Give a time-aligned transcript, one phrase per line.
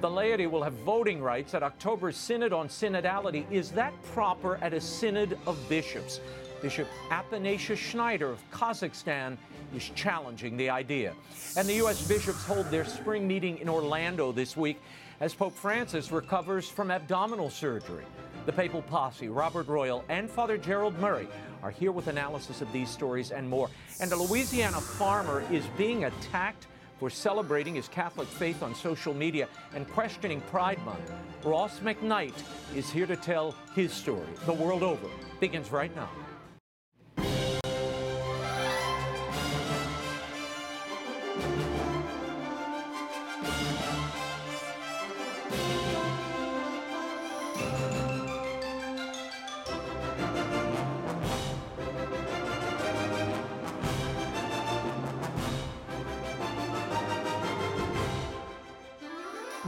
[0.00, 3.44] The laity will have voting rights at October's Synod on Synodality.
[3.50, 6.20] Is that proper at a synod of bishops?
[6.62, 9.36] Bishop Athanasius Schneider of Kazakhstan
[9.74, 11.14] is challenging the idea.
[11.56, 12.06] And the U.S.
[12.06, 14.80] bishops hold their spring meeting in Orlando this week
[15.18, 18.04] as Pope Francis recovers from abdominal surgery.
[18.46, 21.26] The papal posse, Robert Royal and Father Gerald Murray,
[21.60, 23.68] are here with analysis of these stories and more.
[24.00, 26.68] And a Louisiana farmer is being attacked
[26.98, 31.12] for celebrating his Catholic faith on social media and questioning Pride Month.
[31.44, 32.34] Ross McKnight
[32.74, 34.26] is here to tell his story.
[34.46, 35.08] The world over
[35.40, 36.10] begins right now.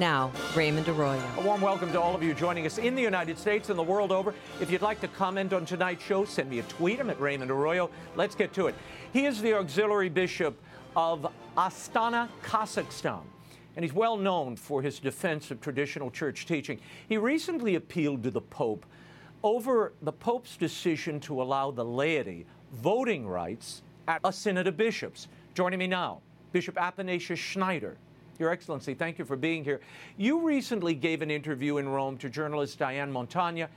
[0.01, 1.23] Now, Raymond Arroyo.
[1.37, 3.83] A warm welcome to all of you joining us in the United States and the
[3.83, 4.35] world over.
[4.59, 7.01] If you'd like to comment on tonight's show, send me a tweet.
[7.01, 7.91] I'm at Raymond Arroyo.
[8.17, 8.75] Let's get to it.
[9.13, 10.59] He is the auxiliary bishop
[10.97, 13.21] of Astana, Kazakhstan
[13.77, 16.81] and he's well known for his defense of traditional church teaching.
[17.07, 18.87] He recently appealed to the Pope
[19.43, 25.29] over the Pope's decision to allow the laity voting rights at a synod of bishops.
[25.53, 27.99] Joining me now, Bishop Athanasius Schneider,
[28.41, 29.81] your Excellency, thank you for being here.
[30.17, 33.69] You recently gave an interview in Rome to journalist Diane Montagna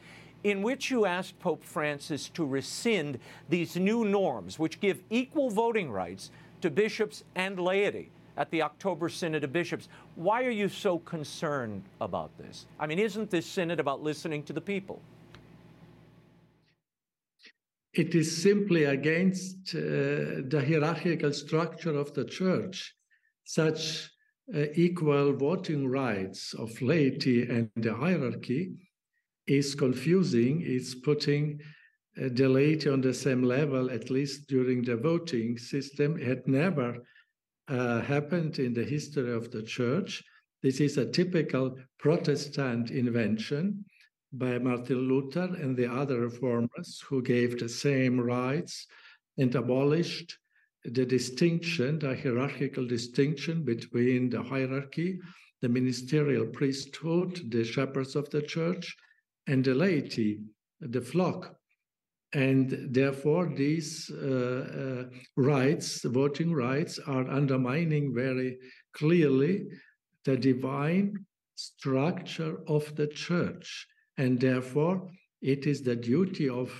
[0.43, 5.89] in which you asked Pope Francis to rescind these new norms, which give equal voting
[5.91, 9.87] rights to bishops and laity at the October Synod of Bishops.
[10.15, 12.65] Why are you so concerned about this?
[12.79, 15.01] I mean, isn't this synod about listening to the people?
[17.93, 19.79] It is simply against uh,
[20.49, 22.95] the hierarchical structure of the church.
[23.43, 24.09] Such
[24.53, 28.73] uh, equal voting rights of laity and the hierarchy
[29.47, 30.61] is confusing.
[30.65, 31.59] It's putting
[32.17, 36.17] uh, the laity on the same level, at least during the voting system.
[36.17, 36.97] It had never
[37.67, 40.23] uh, happened in the history of the church.
[40.61, 43.85] This is a typical Protestant invention
[44.33, 48.87] by Martin Luther and the other reformers who gave the same rights
[49.37, 50.37] and abolished
[50.85, 55.19] the distinction, the hierarchical distinction between the hierarchy,
[55.61, 58.95] the ministerial priesthood, the shepherds of the church,
[59.47, 60.41] and the laity,
[60.81, 61.55] the flock.
[62.33, 68.57] And therefore, these uh, uh, rights, voting rights, are undermining very
[68.93, 69.67] clearly
[70.25, 73.87] the divine structure of the church.
[74.17, 75.09] And therefore,
[75.41, 76.73] it is the duty of,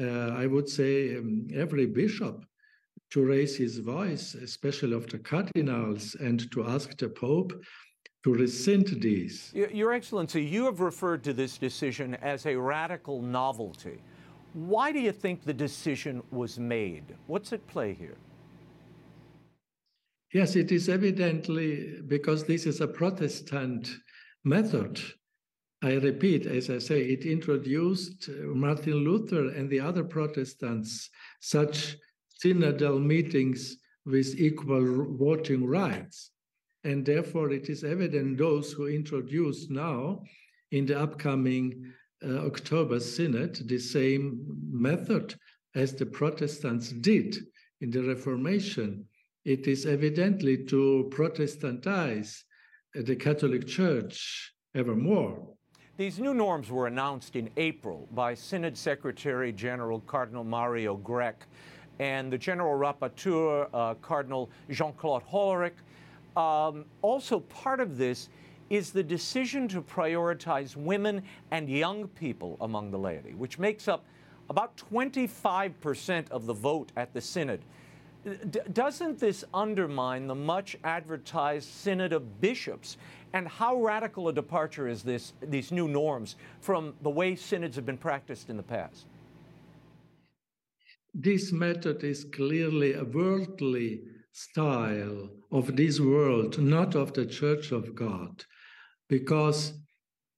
[0.00, 2.42] uh, I would say, um, every bishop
[3.12, 7.52] to raise his voice, especially of the cardinals, and to ask the Pope
[8.24, 9.52] to rescind these.
[9.54, 14.00] Your Excellency, you have referred to this decision as a radical novelty.
[14.54, 17.04] Why do you think the decision was made?
[17.26, 18.16] What's at play here?
[20.32, 23.90] Yes, it is evidently because this is a Protestant
[24.44, 24.98] method.
[25.82, 31.96] I repeat, as I say, it introduced Martin Luther and the other Protestants such
[32.42, 36.30] synodal meetings with equal voting rights.
[36.84, 40.22] And therefore, it is evident those who introduce now
[40.72, 41.92] in the upcoming
[42.24, 45.34] uh, October Synod the same method
[45.74, 47.36] as the Protestants did
[47.80, 49.06] in the Reformation.
[49.44, 52.42] It is evidently to Protestantize
[52.94, 55.54] the Catholic Church evermore.
[55.96, 61.46] These new norms were announced in April by Synod Secretary General Cardinal Mario Grech
[61.98, 65.72] and the General Rapporteur, uh, Cardinal Jean Claude Hollerich.
[66.36, 68.28] Um, also, part of this
[68.70, 74.04] is the decision to prioritize women and young people among the laity, which makes up
[74.48, 77.60] about 25% of the vote at the Synod.
[78.50, 82.96] D- doesn't this undermine the much advertised Synod of Bishops?
[83.34, 87.86] And how radical a departure is this, these new norms from the way synods have
[87.86, 89.06] been practiced in the past?
[91.14, 97.94] This method is clearly a worldly style of this world, not of the Church of
[97.94, 98.44] God,
[99.08, 99.74] because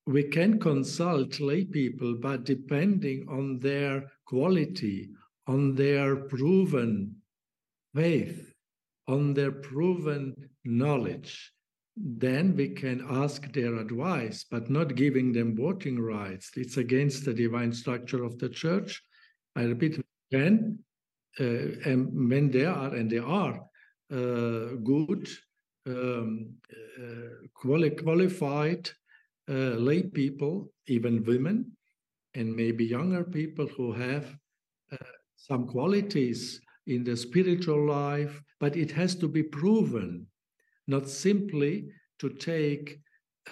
[0.06, 5.10] we can consult lay people, but depending on their quality,
[5.46, 7.14] on their proven
[7.94, 8.52] faith,
[9.06, 10.34] on their proven
[10.64, 11.52] knowledge,
[11.96, 16.50] then we can ask their advice, but not giving them voting rights.
[16.56, 19.00] It's against the divine structure of the church.
[19.54, 23.60] I repeat, uh, and when there are, and there are,
[24.12, 25.28] uh, good
[25.86, 26.54] um,
[26.98, 28.90] uh, quali- qualified
[29.48, 31.76] lay people, even women,
[32.34, 34.34] and maybe younger people who have
[35.36, 40.26] some qualities in the spiritual life, but it has to be proven,
[40.86, 41.88] not simply
[42.18, 43.00] to take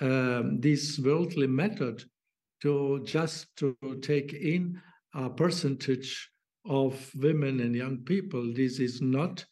[0.00, 2.04] um, this worldly method
[2.62, 4.80] to just to take in
[5.14, 6.30] a percentage
[6.64, 8.52] of women and young people.
[8.54, 9.44] This is not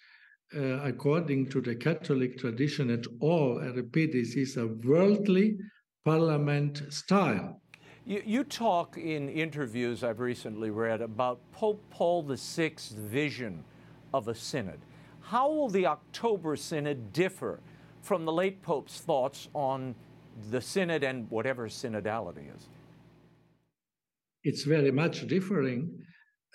[0.55, 3.61] uh, according to the Catholic tradition at all.
[3.61, 5.59] I repeat, this is a worldly
[6.05, 7.61] parliament style.
[8.07, 13.63] You, you, talk in interviews I've recently read about Pope Paul VI's vision
[14.13, 14.81] of a synod.
[15.21, 17.61] How will the October synod differ
[18.03, 19.95] from the late Pope's thoughts on
[20.51, 22.69] the synod and whatever synodality is?
[24.43, 26.03] It's very much differing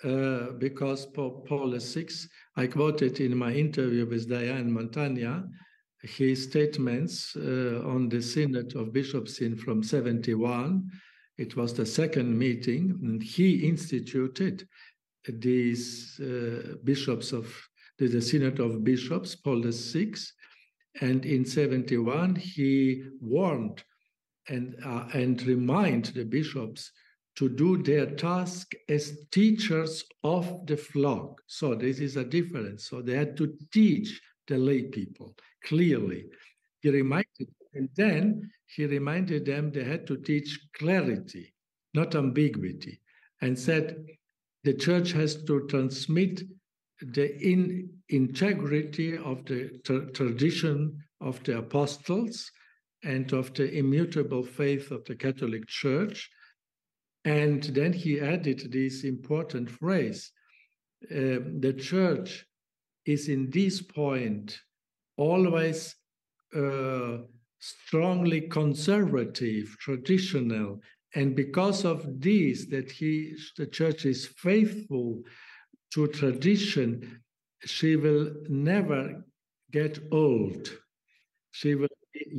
[0.04, 2.08] uh, because Pope Paul VI,
[2.56, 5.48] I quoted in my interview with Diane Montagna,
[6.02, 10.90] his statements uh, on the Synod of Bishops in from 71.
[11.38, 14.66] It was the second meeting, and he instituted
[15.28, 17.52] these uh, bishops of
[17.98, 20.14] the, the, Synod of Bishops, Paul VI,
[21.00, 23.82] and in 71 he warned
[24.48, 26.92] and uh, and remind the bishops
[27.36, 31.42] to do their task as teachers of the flock.
[31.46, 32.88] So this is a difference.
[32.88, 35.34] So they had to teach the lay people
[35.64, 36.26] clearly.
[36.80, 41.52] He reminded, and then he reminded them they had to teach clarity,
[41.94, 43.00] not ambiguity,
[43.42, 44.04] and said
[44.64, 46.42] the church has to transmit
[47.00, 52.50] the in, integrity of the tra- tradition of the apostles
[53.04, 56.30] and of the immutable faith of the Catholic Church.
[57.26, 60.30] And then he added this important phrase
[61.10, 62.46] uh, the church
[63.04, 64.58] is in this point
[65.16, 65.96] always
[66.56, 67.18] uh,
[67.58, 70.80] strongly conservative, traditional,
[71.16, 75.22] and because of this, that he the church is faithful
[75.94, 77.22] to tradition,
[77.64, 79.24] she will never
[79.72, 80.70] get old.
[81.56, 81.88] She be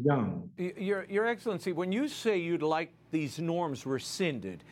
[0.04, 0.48] young.
[0.60, 4.64] Your, Your Excellency, when you say you'd like these norms rescinded,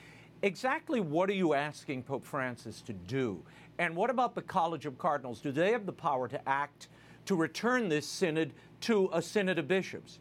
[0.44, 3.42] exactly what are you asking Pope Francis to do?
[3.80, 5.42] And what about the College of Cardinals?
[5.42, 6.90] Do they have the power to act
[7.26, 10.20] to return this synod to a synod of bishops?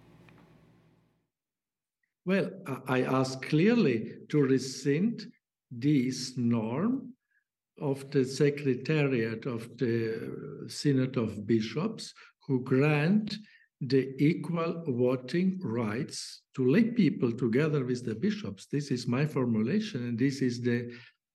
[2.25, 2.51] Well,
[2.89, 5.27] I ask clearly to rescind
[5.71, 7.13] this norm
[7.79, 12.15] of the Secretariat of the Synod of Bishops,
[12.47, 13.37] who grant
[13.89, 18.67] the equal voting rights to lay people together with the bishops.
[18.67, 20.93] This is my formulation, and this is the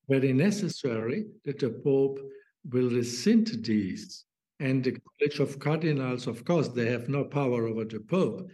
[0.07, 2.19] very necessary that the Pope
[2.71, 4.25] will rescind these.
[4.59, 8.49] And the College of Cardinals, of course, they have no power over the Pope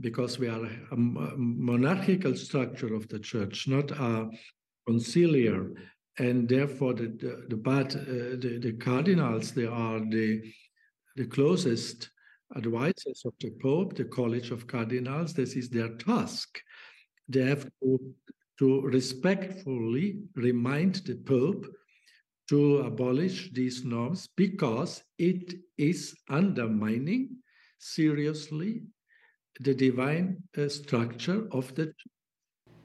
[0.00, 4.30] because we are a monarchical structure of the church, not a
[4.88, 5.74] conciliar.
[6.18, 10.42] And therefore, the, the, the but uh, the, the cardinals, they are the,
[11.16, 12.10] the closest
[12.56, 15.34] advisors of the Pope, the College of Cardinals.
[15.34, 16.60] This is their task.
[17.28, 18.14] They have to,
[18.58, 21.66] to respectfully remind the Pope
[22.48, 27.30] to abolish these norms because it is undermining
[27.78, 28.82] seriously
[29.60, 31.92] the divine uh, structure of the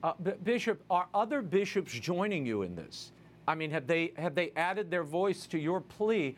[0.03, 3.11] uh, bishop are other bishops joining you in this
[3.47, 6.35] i mean have they have they added their voice to your plea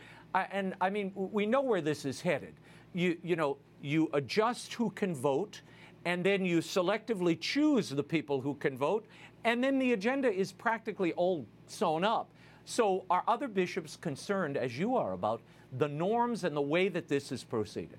[0.51, 2.53] and i mean we know where this is headed
[2.93, 5.61] you you know you adjust who can vote
[6.05, 9.05] and then you selectively choose the people who can vote
[9.43, 12.29] and then the agenda is practically all sewn up
[12.69, 15.41] so, are other bishops concerned, as you are, about
[15.79, 17.97] the norms and the way that this is proceeded?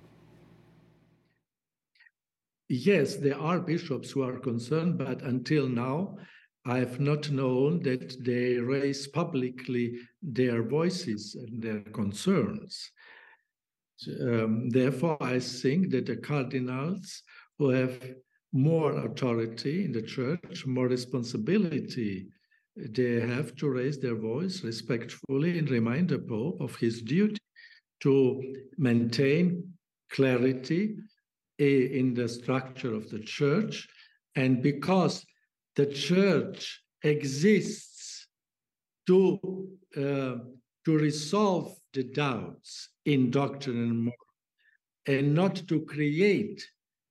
[2.69, 6.19] Yes, there are bishops who are concerned, but until now,
[6.65, 12.93] I have not known that they raise publicly their voices and their concerns.
[14.21, 17.23] Um, therefore, I think that the cardinals
[17.59, 18.15] who have
[18.53, 22.29] more authority in the church, more responsibility
[22.77, 27.41] they have to raise their voice respectfully and remind the Pope of his duty
[28.01, 28.43] to
[28.79, 29.73] maintain
[30.11, 30.97] clarity
[31.59, 33.89] in the structure of the church.
[34.35, 35.25] And because
[35.77, 38.29] the church exists
[39.07, 39.39] to,
[39.97, 40.37] uh,
[40.85, 44.17] to resolve the doubts in doctrine and moral,
[45.07, 46.65] and not to create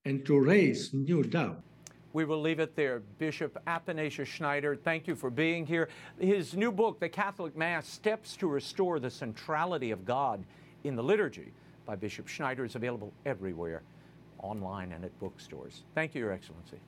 [0.06, 1.62] and to raise new doubts.
[2.14, 3.02] We will leave it there.
[3.20, 5.90] Bishop Athanasius Schneider, thank you for being here.
[6.20, 10.44] His new book, The Catholic Mass Steps to Restore the Centrality of God
[10.84, 11.52] in the Liturgy,
[11.86, 13.84] by Bishop Schneider, is available everywhere
[14.40, 15.84] online and at bookstores.
[15.94, 16.80] Thank you, Your Excellency.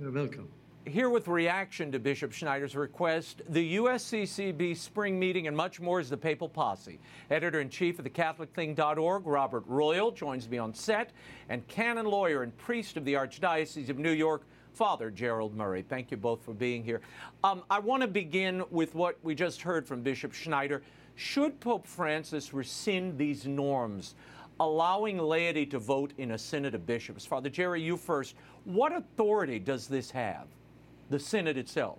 [0.00, 0.48] You're welcome.
[0.88, 6.08] Here with reaction to Bishop Schneider's request, the USCCB spring meeting and much more is
[6.08, 6.98] the Papal Posse.
[7.30, 11.12] Editor in chief of the CatholicThing.org, Robert Royal, joins me on set,
[11.50, 15.82] and canon lawyer and priest of the Archdiocese of New York, Father Gerald Murray.
[15.82, 17.02] Thank you both for being here.
[17.44, 20.82] Um, I want to begin with what we just heard from Bishop Schneider.
[21.16, 24.14] Should Pope Francis rescind these norms,
[24.58, 27.26] allowing laity to vote in a synod of bishops?
[27.26, 28.36] Father Jerry, you first.
[28.64, 30.46] What authority does this have?
[31.10, 31.98] The synod itself?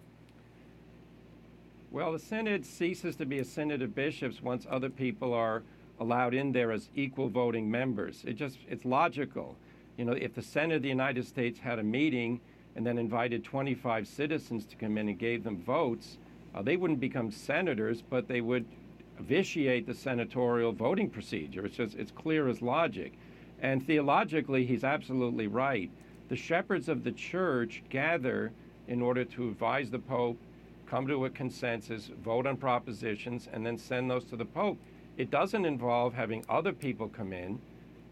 [1.92, 5.64] Well, the synod ceases to be a synod of bishops once other people are
[6.00, 8.24] allowed in there as equal voting members.
[8.26, 9.56] It just it's logical.
[9.98, 12.40] You know, if the Senate of the United States had a meeting
[12.76, 16.18] and then invited 25 citizens to come in and gave them votes,
[16.56, 18.66] uh, they wouldn't become senators, but they would
[19.20, 21.66] vitiate the senatorial voting procedure.
[21.66, 23.14] It's just it's clear as logic.
[23.62, 25.92] And theologically, he's absolutely right.
[26.30, 28.52] The shepherds of the church gather
[28.90, 30.38] in order to advise the Pope,
[30.88, 34.80] come to a consensus, vote on propositions, and then send those to the Pope.
[35.16, 37.62] It doesn't involve having other people come in.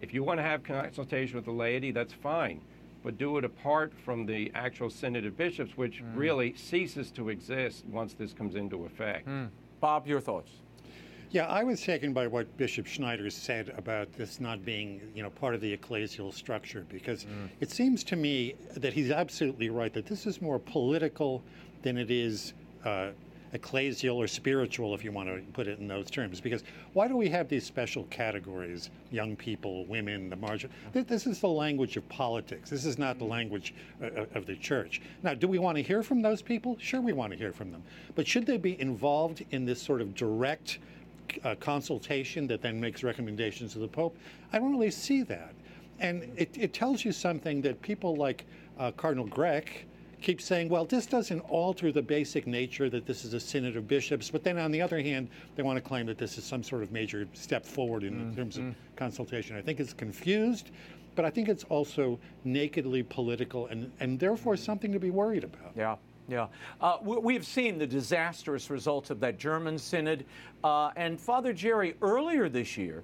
[0.02, 2.62] If you want to have consultation with the laity, that's fine,
[3.04, 6.16] but do it apart from the actual Synod of Bishops, which mm.
[6.16, 9.28] really ceases to exist once this comes into effect.
[9.28, 9.50] Mm.
[9.80, 10.52] Bob, your thoughts?
[11.32, 15.30] Yeah, I was taken by what Bishop Schneider said about this not being, you know,
[15.30, 17.50] part of the ecclesial structure because mm.
[17.60, 21.44] it seems to me that he's absolutely right that this is more political
[21.82, 22.54] than it is
[22.86, 23.10] uh,
[23.54, 26.40] ecclesial or spiritual, if you want to put it in those terms.
[26.40, 28.90] Because why do we have these special categories?
[29.12, 30.70] Young people, women, the margin.
[30.94, 32.70] This is the language of politics.
[32.70, 35.02] This is not the language uh, of the church.
[35.24, 36.78] Now, do we want to hear from those people?
[36.80, 37.84] Sure, we want to hear from them.
[38.16, 40.80] But should they be involved in this sort of direct
[41.44, 44.18] uh, consultation that then makes recommendations to the Pope.
[44.54, 45.54] I don't really see that.
[46.00, 48.46] And it, it tells you something that people like
[48.78, 49.68] uh, Cardinal Grech
[50.22, 53.88] keep saying, well, this doesn't alter the basic nature that this is a synod of
[53.88, 54.30] bishops.
[54.30, 56.84] But then on the other hand, they want to claim that this is some sort
[56.84, 58.36] of major step forward in mm-hmm.
[58.36, 58.76] terms of mm.
[58.96, 59.56] consultation.
[59.56, 60.72] I think it's confused,
[61.16, 65.72] but I think it's also nakedly political and, and therefore something to be worried about.
[65.76, 65.96] Yeah.
[66.28, 66.48] Yeah.
[66.82, 70.26] Uh, we, have seen the disastrous results of that German synod.
[70.64, 73.04] Uh, and Father Jerry, earlier this year,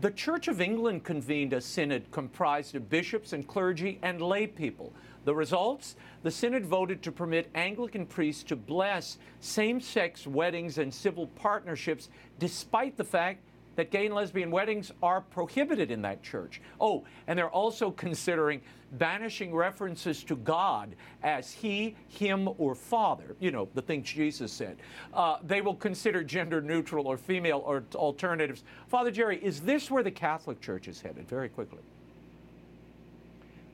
[0.00, 4.92] the Church of England convened a synod comprised of bishops and clergy and lay people.
[5.24, 5.96] The results?
[6.22, 12.08] The synod voted to permit Anglican priests to bless same sex weddings and civil partnerships,
[12.38, 13.40] despite the fact
[13.76, 16.60] that gay and lesbian weddings are prohibited in that church.
[16.80, 18.60] Oh, and they're also considering
[18.92, 24.78] banishing references to God as He, Him, or Father, you know, the things Jesus said.
[25.14, 28.64] Uh, they will consider gender neutral or female or alternatives.
[28.88, 31.28] Father Jerry, is this where the Catholic Church is headed?
[31.28, 31.80] Very quickly.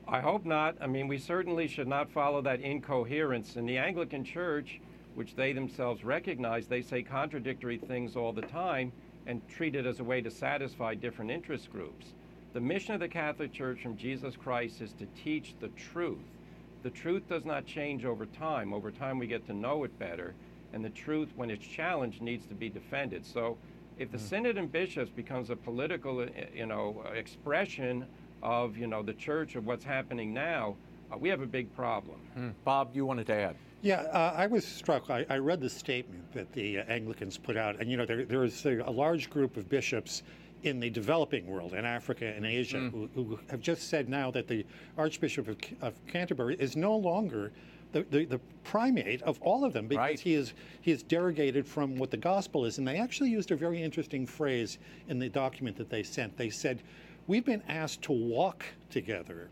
[0.07, 0.77] I hope not.
[0.79, 3.57] I mean, we certainly should not follow that incoherence.
[3.57, 4.79] In the Anglican Church,
[5.15, 8.93] which they themselves recognize, they say contradictory things all the time
[9.27, 12.07] and treat it as a way to satisfy different interest groups.
[12.53, 16.23] The mission of the Catholic Church from Jesus Christ is to teach the truth.
[16.81, 18.73] The truth does not change over time.
[18.73, 20.33] Over time, we get to know it better,
[20.73, 23.25] and the truth, when it's challenged, needs to be defended.
[23.25, 23.57] So,
[23.99, 24.29] if the mm.
[24.29, 28.05] Synod and bishops becomes a political, uh, you know, expression
[28.41, 30.75] of, you know, the church of what's happening now,
[31.11, 32.19] uh, we have a big problem.
[32.37, 32.53] Mm.
[32.63, 33.55] Bob, you wanted to add?
[33.81, 35.09] Yeah, uh, I was struck.
[35.09, 38.25] I, I, read the statement that the uh, Anglicans put out, and you know, there,
[38.25, 40.23] there is a, a large group of bishops
[40.63, 42.91] in the developing world, in Africa and Asia, mm.
[42.91, 44.65] who, who, have just said now that the
[44.97, 47.51] Archbishop of, of Canterbury is no longer
[47.91, 50.19] the, the, the, primate of all of them because right.
[50.19, 52.79] he is he is derogated from what the gospel is.
[52.79, 56.35] And they actually used a very interesting phrase in the document that they sent.
[56.35, 56.81] They said,
[57.27, 59.47] "We've been asked to walk together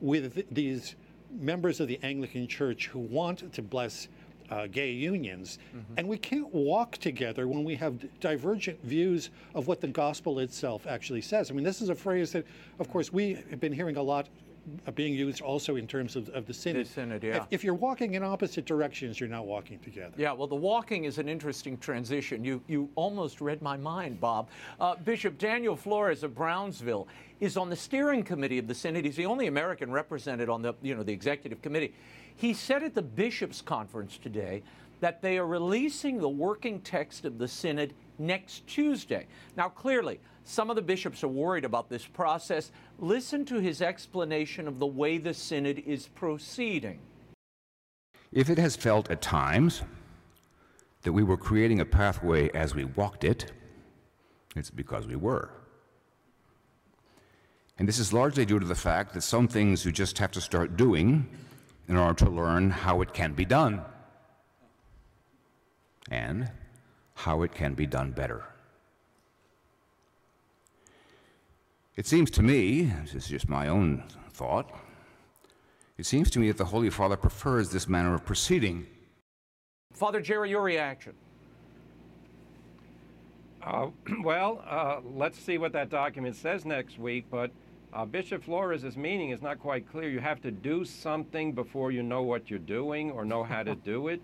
[0.00, 0.94] with these
[1.40, 4.08] members of the Anglican Church who want to bless
[4.50, 5.58] uh, gay unions.
[5.74, 5.94] Mm-hmm.
[5.96, 10.86] And we can't walk together when we have divergent views of what the gospel itself
[10.86, 11.50] actually says.
[11.50, 12.44] I mean, this is a phrase that,
[12.78, 14.28] of course, we have been hearing a lot
[14.94, 16.86] being used also in terms of, of the synod.
[16.86, 17.36] The synod, yeah.
[17.36, 20.12] If, if, you're walking in opposite directions, you're not walking together.
[20.16, 22.44] Yeah, well, the walking is an interesting transition.
[22.44, 24.48] You, you almost read my mind, Bob.
[24.80, 27.08] Uh, Bishop Daniel Flores of Brownsville
[27.40, 29.04] is on the steering committee of the synod.
[29.04, 31.92] He's the only American represented on the, you know, the executive committee.
[32.36, 34.62] He said at the bishops' conference today
[35.00, 37.92] that they are releasing the working text of the synod
[38.26, 39.26] next Tuesday.
[39.56, 42.72] Now, clearly, some of the bishops are worried about this process.
[42.98, 47.00] Listen to his explanation of the way the synod is proceeding.
[48.32, 49.82] If it has felt at times
[51.02, 53.52] that we were creating a pathway as we walked it,
[54.56, 55.50] it's because we were.
[57.78, 60.40] And this is largely due to the fact that some things you just have to
[60.40, 61.28] start doing
[61.88, 63.82] in order to learn how it can be done
[66.10, 66.50] and
[67.14, 68.44] how it can be done better.
[71.96, 74.70] It seems to me, this is just my own thought,
[75.98, 78.86] it seems to me that the Holy Father prefers this manner of proceeding.
[79.92, 81.12] Father Jerry, your reaction?
[83.62, 83.88] Uh,
[84.22, 87.50] well, uh, let's see what that document says next week, but
[87.92, 90.08] uh, Bishop Flores' meaning is not quite clear.
[90.08, 93.74] You have to do something before you know what you're doing or know how to
[93.84, 94.22] do it.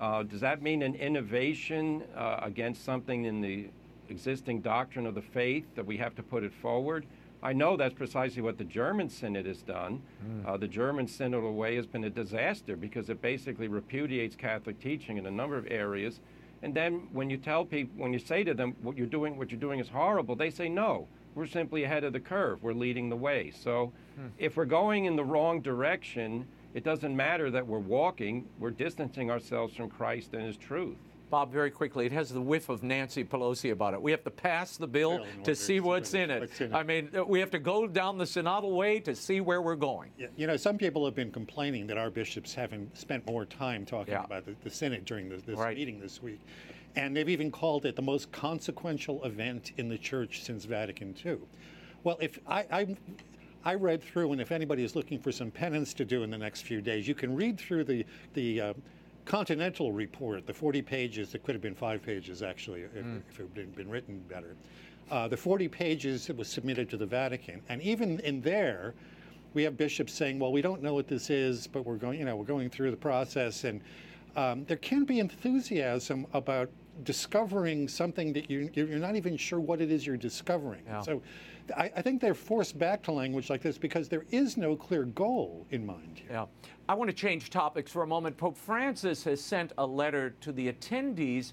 [0.00, 3.68] Uh, does that mean an innovation uh, against something in the
[4.08, 7.04] existing doctrine of the faith that we have to put it forward?
[7.42, 10.02] I know that's precisely what the German Synod has done.
[10.26, 10.46] Mm.
[10.46, 15.18] Uh, the German Synodal way has been a disaster because it basically repudiates Catholic teaching
[15.18, 16.20] in a number of areas.
[16.62, 19.50] And then when you tell people, when you say to them, what you're doing, what
[19.50, 21.08] you're doing is horrible, they say no.
[21.34, 22.62] We're simply ahead of the curve.
[22.62, 23.52] We're leading the way.
[23.52, 24.26] So, hmm.
[24.38, 28.46] if we're going in the wrong direction, it doesn't matter that we're walking.
[28.58, 30.96] We're distancing ourselves from Christ and His truth.
[31.30, 34.02] Bob, very quickly, it has the whiff of Nancy Pelosi about it.
[34.02, 36.40] We have to pass the bill to see what's in, it.
[36.40, 36.76] what's in it.
[36.76, 40.10] I mean, we have to go down the synodal way to see where we're going.
[40.18, 43.86] Yeah, you know, some people have been complaining that our bishops haven't spent more time
[43.86, 44.24] talking yeah.
[44.24, 45.76] about the, the Synod during the, this right.
[45.76, 46.40] meeting this week.
[46.96, 51.38] And they've even called it the most consequential event in the church since Vatican II.
[52.02, 52.96] Well, if I, I
[53.64, 56.38] I read through, and if anybody is looking for some penance to do in the
[56.38, 58.72] next few days, you can read through the the uh,
[59.26, 63.20] Continental report, the 40 pages, it could have been five pages actually if, mm.
[63.30, 64.56] if it had been written better.
[65.10, 68.94] Uh, the 40 pages that was submitted to the Vatican, and even in there,
[69.52, 72.24] we have bishops saying, "Well, we don't know what this is, but we're going, you
[72.24, 73.80] know, we're going through the process." And
[74.36, 76.70] um, there can be enthusiasm about
[77.04, 80.82] discovering something that you, you're not even sure what it is you're discovering.
[80.86, 81.02] Yeah.
[81.02, 81.22] So
[81.76, 85.04] I, I, think they're forced back to language like this because there is no clear
[85.04, 86.28] goal in mind here.
[86.30, 86.46] Yeah.
[86.88, 88.36] I want to change topics for a moment.
[88.36, 91.52] Pope Francis has sent a letter to the attendees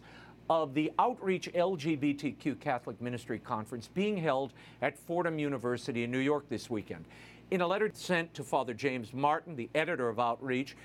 [0.49, 6.47] of the Outreach LGBTQ Catholic Ministry Conference being held at Fordham University in New York
[6.49, 7.05] this weekend.
[7.51, 10.75] In a letter sent to Father James Martin, the editor of Outreach,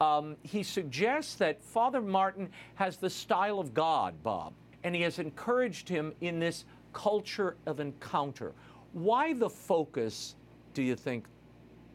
[0.00, 5.18] um, he suggests that Father Martin has the style of God, Bob, and he has
[5.18, 8.52] encouraged him in this culture of encounter.
[8.92, 10.34] Why the focus,
[10.74, 11.26] do you think,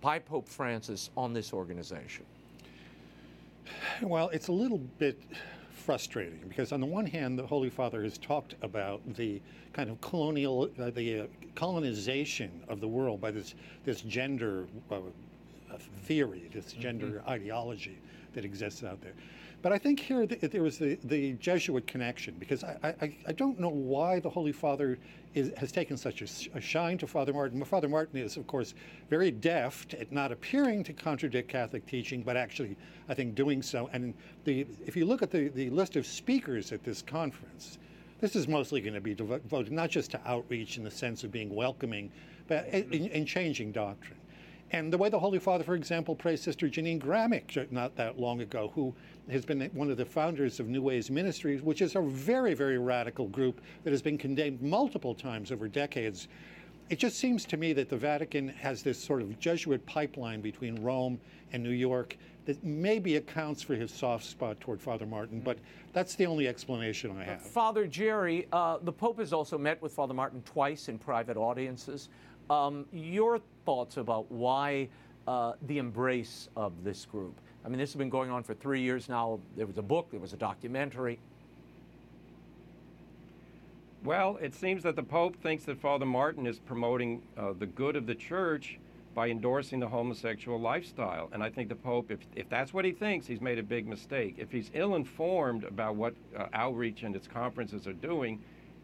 [0.01, 2.25] by Pope Francis on this organization?
[4.01, 5.21] Well, it's a little bit
[5.73, 9.41] frustrating because on the one hand, the Holy Father has talked about the
[9.73, 13.55] kind of colonial, uh, the uh, colonization of the world by this
[13.86, 14.97] this gender uh,
[16.03, 17.29] theory, this gender mm-hmm.
[17.29, 17.97] ideology
[18.33, 19.13] that exists out there.
[19.62, 23.60] But I think here there was the, the Jesuit connection because I, I, I don't
[23.60, 24.99] know why the Holy Father
[25.38, 27.63] is, has taken such a, a, shine to Father Martin.
[27.63, 28.73] Father Martin is, of course,
[29.10, 32.76] very deft at not appearing to contradict Catholic teaching, but actually,
[33.08, 33.89] I think, doing so.
[33.93, 37.78] And the, if you look at the, the list of speakers at this conference,
[38.19, 41.32] this is mostly going to be devoted not just to outreach in the sense of
[41.32, 42.12] being welcoming,
[42.47, 44.17] but in, in changing doctrine.
[44.71, 48.41] And the way the Holy Father, for example, praised Sister Jeannine Gramick not that long
[48.41, 48.93] ago, who
[49.32, 52.78] has been one of the founders of New Ways Ministries, which is a very, very
[52.78, 56.28] radical group that has been condemned multiple times over decades.
[56.90, 60.82] It just seems to me that the Vatican has this sort of Jesuit pipeline between
[60.82, 61.20] Rome
[61.52, 65.58] and New York that maybe accounts for his soft spot toward Father Martin, but
[65.92, 67.42] that's the only explanation I have.
[67.42, 72.08] Father Jerry, uh, the Pope has also met with Father Martin twice in private audiences.
[72.50, 74.88] Um, your thoughts about why
[75.28, 77.38] uh, the embrace of this group?
[77.65, 79.39] I mean, this has been going on for three years now.
[79.56, 81.20] There was a book, there was a documentary.
[84.04, 87.96] Well, it seems that the Pope thinks that Father Martin is promoting uh, the good
[87.96, 88.80] of the church
[89.13, 91.28] by endorsing the homosexual lifestyle.
[91.34, 93.88] And I think the Pope, if, if that's what he thinks, he's made a big
[93.88, 94.36] mistake.
[94.38, 98.39] If he's ill informed about what uh, outreach and its conferences are doing,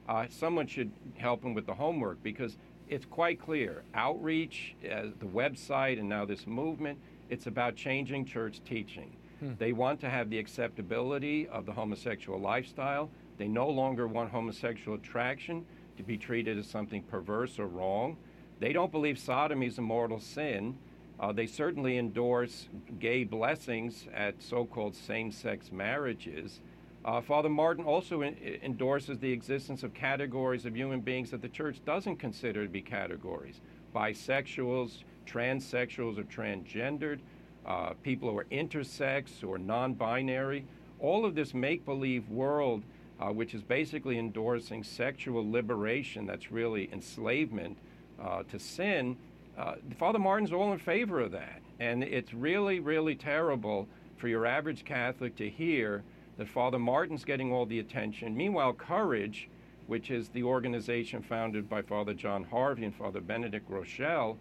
[0.10, 2.58] uh, someone should help him with the homework because
[2.90, 3.84] it's quite clear.
[3.94, 6.98] Outreach, uh, the website, and now this movement,
[7.34, 9.18] it's about changing church teaching.
[9.40, 9.54] Hmm.
[9.58, 13.10] They want to have the acceptability of the homosexual lifestyle.
[13.38, 15.66] They no longer want homosexual attraction
[15.98, 18.18] to be treated as something perverse or wrong.
[18.60, 20.78] They don't believe sodomy is a mortal sin.
[21.20, 22.70] Uh, they certainly endorse
[23.00, 26.62] gay blessings at so called same sex marriages.
[27.04, 31.50] Uh, Father Martin also in, endorses the existence of categories of human beings that the
[31.50, 33.60] church doesn't consider to be categories
[33.94, 37.20] bisexuals, transsexuals, or transgendered,
[37.66, 40.66] uh, people who are intersex or non binary.
[41.00, 42.84] All of this make believe world,
[43.20, 47.78] uh, which is basically endorsing sexual liberation, that's really enslavement
[48.22, 49.18] uh, to sin,
[49.56, 51.62] Uh, Father Martin's all in favor of that.
[51.80, 56.02] And it's really, really terrible for your average Catholic to hear
[56.38, 58.36] that Father Martin's getting all the attention.
[58.36, 59.50] Meanwhile, Courage,
[59.88, 64.38] which is the organization founded by Father John Harvey and Father Benedict Groeschel,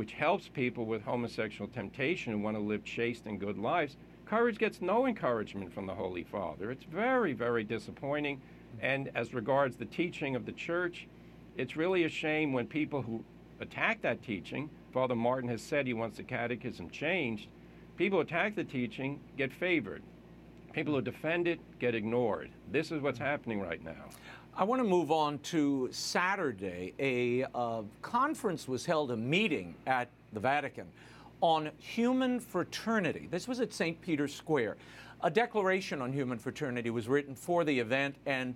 [0.00, 4.56] which helps people with homosexual temptation who want to live chaste and good lives, Courage
[4.56, 6.70] gets no encouragement from the Holy Father.
[6.70, 8.40] It's very, very disappointing.
[8.80, 11.06] And as regards the teaching of the Church,
[11.58, 13.22] it's really a shame when people who
[13.60, 17.48] attack that teaching, Father Martin has said he wants the catechism changed,
[17.98, 20.02] people who attack the teaching get favored.
[20.72, 22.48] People who defend it get ignored.
[22.72, 23.26] This is what's mm.
[23.26, 24.06] happening right now.
[24.56, 26.92] I want to move on to Saturday.
[26.98, 30.86] A uh, conference was held, a meeting at the Vatican
[31.40, 33.28] on human fraternity.
[33.30, 34.00] This was at St.
[34.02, 34.76] Peter's Square.
[35.22, 38.54] A declaration on human fraternity was written for the event and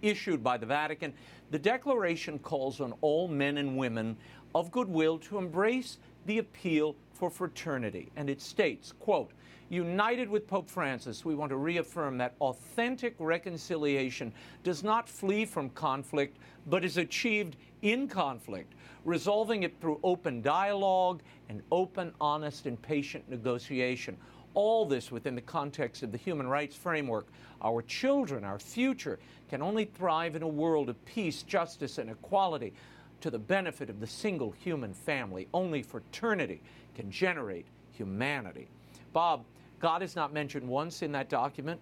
[0.00, 1.12] issued by the Vatican.
[1.50, 4.16] The declaration calls on all men and women
[4.54, 8.10] of goodwill to embrace the appeal for fraternity.
[8.16, 9.30] And it states, quote,
[9.70, 14.32] United with Pope Francis, we want to reaffirm that authentic reconciliation
[14.64, 18.72] does not flee from conflict, but is achieved in conflict,
[19.04, 24.16] resolving it through open dialogue and open, honest, and patient negotiation.
[24.54, 27.26] All this within the context of the human rights framework.
[27.60, 29.18] Our children, our future,
[29.50, 32.72] can only thrive in a world of peace, justice, and equality
[33.20, 35.46] to the benefit of the single human family.
[35.52, 36.62] Only fraternity
[36.94, 38.68] can generate humanity.
[39.12, 39.44] Bob,
[39.80, 41.80] God is not mentioned once in that document.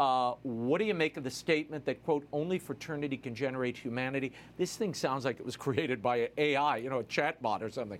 [0.00, 4.32] Uh, what do you make of the statement that, quote, only fraternity can generate humanity?
[4.56, 7.98] This thing sounds like it was created by AI, you know, a chatbot or something.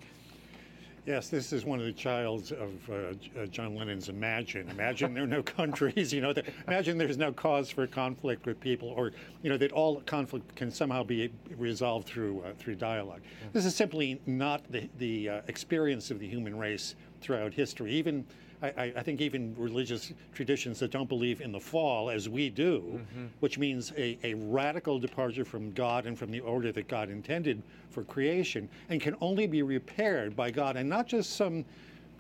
[1.05, 4.69] Yes, this is one of the childs of uh, uh, John Lennon's Imagine.
[4.71, 8.61] Imagine there are no countries, you know, that, imagine there's no cause for conflict with
[8.61, 9.11] people, or,
[9.43, 13.21] you know, that all conflict can somehow be resolved through, uh, through dialogue.
[13.25, 13.49] Yeah.
[13.53, 17.93] This is simply not the, the uh, experience of the human race throughout history.
[17.93, 18.25] Even
[18.62, 22.81] I, I, think even religious traditions that don't believe in the fall, as we do,
[22.81, 23.27] mm-hmm.
[23.40, 27.61] which means a, a, radical departure from God and from the order that God intended
[27.90, 31.64] for creation, and can only be repaired by God, and not just some,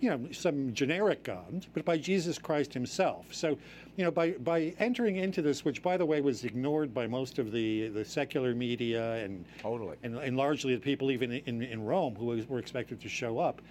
[0.00, 3.32] you know, some generic God, but by Jesus Christ Himself.
[3.32, 3.56] So,
[3.96, 7.38] you know, by by entering into this, which by the way was ignored by most
[7.38, 11.84] of the the secular media and totally, and, and largely the people even in, in
[11.84, 13.62] Rome who were expected to show up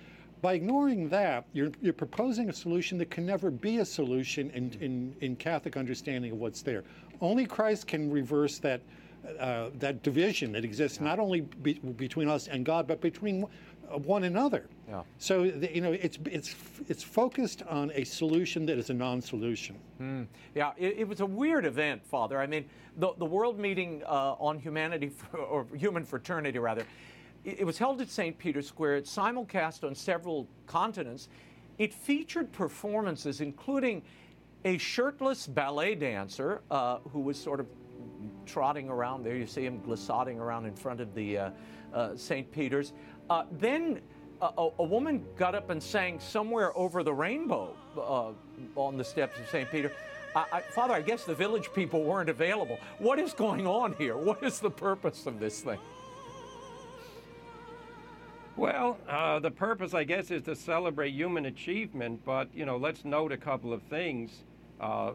[0.42, 4.72] by ignoring that, you're, you're proposing a solution that can never be a solution in,
[4.82, 6.84] in, in Catholic understanding of what's there.
[7.22, 8.82] Only Christ can reverse that,
[9.40, 13.46] uh, that division that exists not only be, between us and God, but between
[13.98, 14.66] one another.
[14.88, 15.04] Yeah.
[15.18, 16.56] So the, you know it's it's
[16.88, 19.76] it's focused on a solution that is a non-solution.
[20.02, 20.28] Mm.
[20.56, 22.40] Yeah, it, it, was a weird event, Father.
[22.40, 22.66] I mean,
[22.98, 26.86] the the World Meeting uh, on Humanity or Human Fraternity, rather,
[27.44, 28.38] it was held at St.
[28.38, 28.98] Peter's Square.
[28.98, 31.28] It's simulcast on several continents.
[31.78, 34.04] It featured performances, including
[34.64, 37.68] a shirtless ballet dancer uh, who was sort of
[38.46, 39.36] trotting around there.
[39.36, 41.50] You see him glissading around in front of the uh,
[41.94, 42.52] uh, St.
[42.52, 42.94] Peter's.
[43.30, 44.02] Uh, then
[44.42, 49.40] a, a, woman got up and sang somewhere over the rainbow uh, on the steps
[49.40, 49.70] of St.
[49.72, 49.92] Peter.
[50.36, 52.78] I, I, Father, I guess the village people weren't available.
[53.00, 54.18] What is going on here?
[54.18, 55.80] What is the purpose of this thing?
[58.58, 63.06] Well, uh, the purpose, I guess, is to celebrate human achievement, but, you know, let's
[63.06, 64.44] note a couple of things.
[64.80, 65.14] Uh,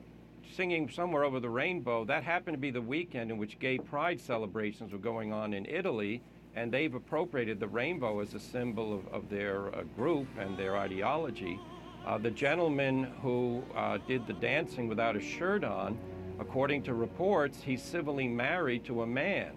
[0.55, 4.21] singing Somewhere Over the Rainbow, that happened to be the weekend in which gay pride
[4.21, 6.23] celebrations were going on in Italy,
[6.55, 10.77] and they've appropriated the rainbow as a symbol of, of their uh, group and their
[10.77, 11.61] ideology.
[12.07, 15.99] Uh, the gentleman who uh, did the dancing without a shirt on,
[16.41, 19.53] according to reports, he's civilly married to a man.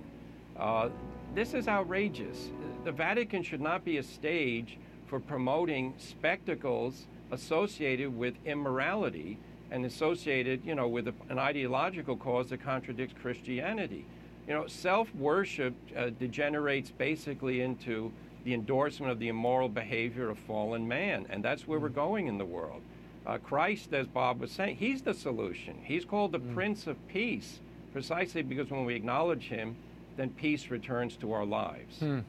[0.58, 0.89] Uh,
[1.34, 2.50] this is outrageous.
[2.86, 9.38] The Vatican should not be a stage for promoting spectacles associated with immorality
[9.70, 14.06] and associated, you know, with a, an ideological cause that contradicts Christianity.
[14.48, 18.12] You know, self-worship uh, degenerates basically into
[18.46, 21.84] the endorsement of the immoral behavior of fallen man, and that's where mm.
[21.84, 22.82] we're going in the world.
[23.28, 25.76] Uh, Christ, as Bob was saying, he's the solution.
[25.84, 26.54] He's called the mm.
[26.56, 27.60] Prince of Peace,
[27.92, 29.76] precisely because when we acknowledge him,
[30.19, 31.99] then peace returns to our lives.
[31.99, 32.19] Hmm.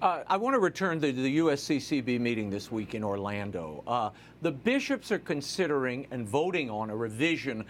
[0.00, 3.82] Uh, I want to return to the USCCB meeting this week in Orlando.
[3.84, 4.10] Uh,
[4.42, 7.64] the bishops are considering and voting on a revision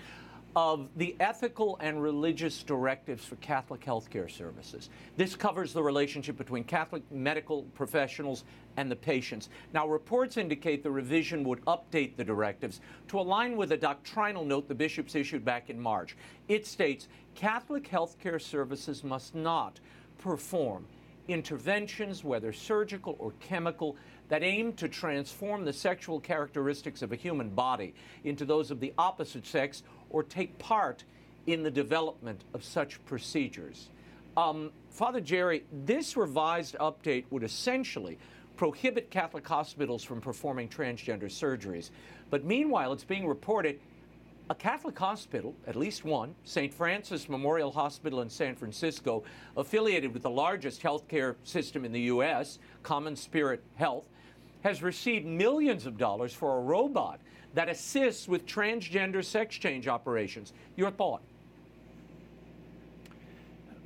[0.54, 4.90] of the ethical and religious directives for Catholic healthcare services.
[5.16, 8.44] This covers the relationship between Catholic medical professionals
[8.76, 9.48] and the patients.
[9.72, 14.68] Now, reports indicate the revision would update the directives to align with a doctrinal note
[14.68, 16.16] the bishops issued back in March.
[16.48, 19.80] It states Catholic healthcare services must not
[20.18, 20.86] perform
[21.28, 23.96] interventions, whether surgical or chemical,
[24.28, 28.92] that aim to transform the sexual characteristics of a human body into those of the
[28.98, 31.04] opposite sex or take part
[31.46, 33.88] in the development of such procedures.
[34.36, 38.18] Um, Father Jerry, this revised update would essentially
[38.56, 41.90] prohibit Catholic hospitals from performing transgender surgeries.
[42.30, 43.80] But meanwhile, it's being reported
[44.50, 46.72] a Catholic hospital, at least one, St.
[46.72, 49.22] Francis Memorial Hospital in San Francisco,
[49.56, 54.08] affiliated with the largest healthcare system in the U.S., Common Spirit Health,
[54.62, 57.20] has received millions of dollars for a robot
[57.54, 60.52] that assists with transgender sex change operations.
[60.76, 61.22] Your thought?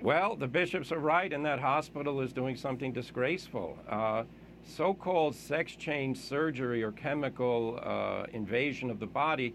[0.03, 3.79] Well, the bishops are right, and that hospital is doing something disgraceful.
[3.89, 4.25] Uh,
[4.67, 9.55] so called sex change surgery or chemical uh, invasion of the body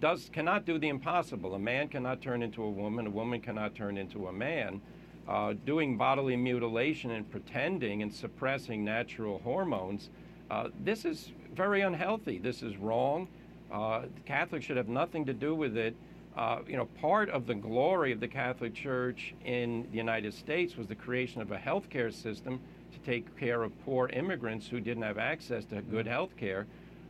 [0.00, 1.54] does, cannot do the impossible.
[1.54, 4.80] A man cannot turn into a woman, a woman cannot turn into a man.
[5.28, 10.10] Uh, doing bodily mutilation and pretending and suppressing natural hormones,
[10.50, 12.38] uh, this is very unhealthy.
[12.38, 13.26] This is wrong.
[13.72, 15.96] Uh, Catholics should have nothing to do with it.
[16.36, 20.76] Uh, you know, part of the glory of the Catholic Church in the United States
[20.76, 22.60] was the creation of a health care system
[22.92, 26.66] to take care of poor immigrants who didn't have access to good health care.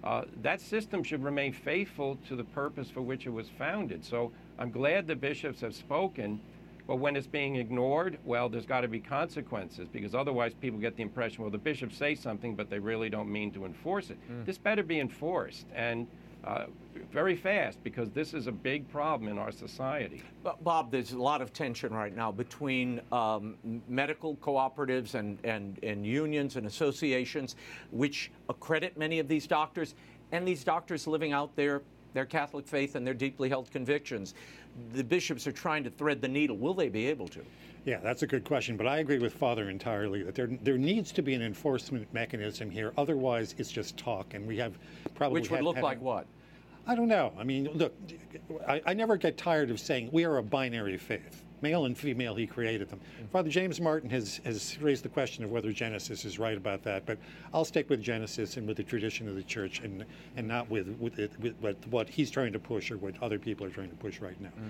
[0.07, 4.05] Uh, that system should remain faithful to the purpose for which it was founded.
[4.05, 6.40] So I'm glad the bishops have spoken,
[6.87, 10.97] but when it's being ignored, well, there's got to be consequences because otherwise people get
[10.97, 14.19] the impression, well, the bishops say something, but they really don't mean to enforce it.
[14.31, 14.47] Mm.
[14.47, 15.66] This better be enforced.
[15.75, 16.07] And
[16.46, 16.66] uh,
[17.12, 20.22] very fast because this is a big problem in our society.
[20.42, 23.56] But Bob, there's a lot of tension right now between um,
[23.88, 27.56] medical cooperatives and, and, and unions and associations,
[27.90, 29.94] which accredit many of these doctors,
[30.32, 31.82] and these doctors living out their,
[32.12, 34.35] their Catholic faith and their deeply held convictions.
[34.92, 36.56] The bishops are trying to thread the needle.
[36.56, 37.40] Will they be able to?
[37.87, 41.12] Yeah, that's a good question, but I agree with Father entirely that there there needs
[41.12, 42.92] to be an enforcement mechanism here.
[42.98, 44.76] Otherwise, it's just talk, and we have
[45.14, 46.26] probably Which would had- look had- like what?
[46.87, 47.33] I don't know.
[47.38, 47.94] I mean, look,
[48.66, 51.42] I, I never get tired of saying we are a binary faith.
[51.66, 53.00] Male and female, he created them.
[53.00, 53.29] Mm.
[53.31, 57.05] Father James Martin has, has raised the question of whether Genesis is right about that,
[57.07, 57.18] but
[57.52, 60.05] I'll stick with Genesis and with the tradition of the church and,
[60.37, 63.40] and not with, with, it, with what, what he's trying to push or what other
[63.40, 64.50] people are trying to push right now.
[64.50, 64.68] Mm-hmm.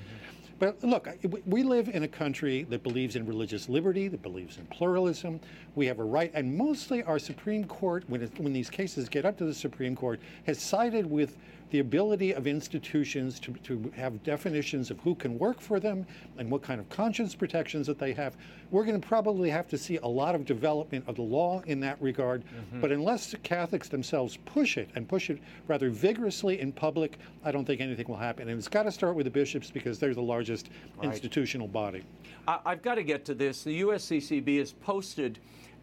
[0.58, 4.56] But look, we- we live in a country that believes in religious liberty, that believes
[4.56, 5.38] in pluralism.
[5.74, 9.26] We have a right, and mostly our Supreme Court, when, it, when these cases get
[9.26, 11.36] up to the Supreme Court, has sided with
[11.70, 16.06] the ability of institutions to, to have definitions of who can work for them
[16.38, 18.36] and what kind of conscience protections that they have.
[18.70, 21.80] We're going to probably have to see a lot of development of the law in
[21.80, 22.44] that regard.
[22.80, 27.52] But unless the Catholics themselves push it and push it rather vigorously in public, I
[27.52, 28.48] don't think anything will happen.
[28.48, 30.70] And it's got to start with the bishops because they're the largest
[31.02, 32.02] institutional body.
[32.48, 33.62] I, I've got to get to this.
[33.62, 35.38] The USCCB has posted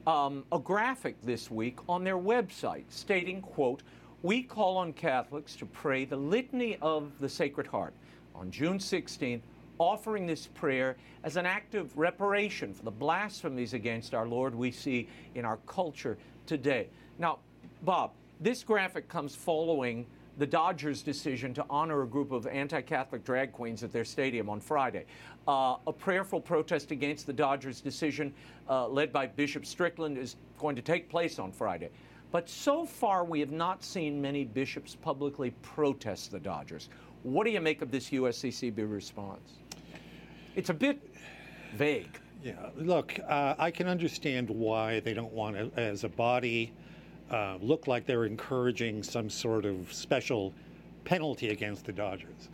[0.08, 3.84] um, a graphic this week on their website stating, quote,
[4.22, 7.94] we call on Catholics to pray the Litany of the Sacred Heart
[8.34, 9.42] on June 16th,
[9.80, 14.72] offering this prayer as an act of reparation for the blasphemies against our Lord we
[14.72, 16.88] see in our culture today.
[17.20, 17.40] Now,
[17.84, 20.06] Bob, this graphic comes following
[20.38, 24.50] the Dodgers' decision to honor a group of anti Catholic drag queens at their stadium
[24.50, 25.06] on Friday.
[25.48, 28.34] Uh, a prayerful protest against the Dodgers' decision,
[28.70, 31.90] uh, led by Bishop Strickland, is going to take place on Friday.
[32.32, 36.90] But so far, we have not seen many bishops publicly protest the Dodgers.
[37.22, 39.60] What do you make of this USCCB response?
[40.56, 41.00] It's a bit
[41.76, 42.20] vague.
[42.44, 46.74] Yeah, look, uh, I can understand why they don't want to, as a body,
[47.32, 50.54] uh, look like they're encouraging some sort of special
[51.06, 52.50] penalty against the Dodgers.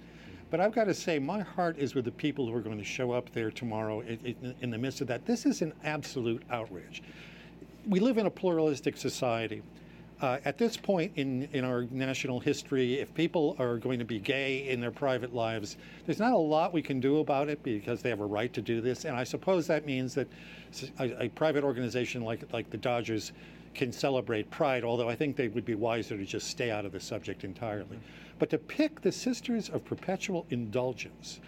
[0.50, 2.84] But I've got to say, my heart is with the people who are going to
[2.86, 5.26] show up there tomorrow in, in, in the midst of that.
[5.26, 7.04] This is an absolute outrage.
[7.88, 9.62] We live in a pluralistic society.
[10.22, 14.20] Uh, at this point in, in our national history, if people are going to be
[14.20, 18.02] gay in their private lives, there's not a lot we can do about it because
[18.02, 19.06] they have a right to do this.
[19.06, 20.28] And I suppose that means that
[21.00, 23.32] a private organization like, like the Dodgers
[23.74, 26.92] can celebrate pride, although I think they would be wiser to just stay out of
[26.92, 27.98] the subject entirely.
[28.40, 31.40] But to pick the Sisters of Perpetual Indulgence,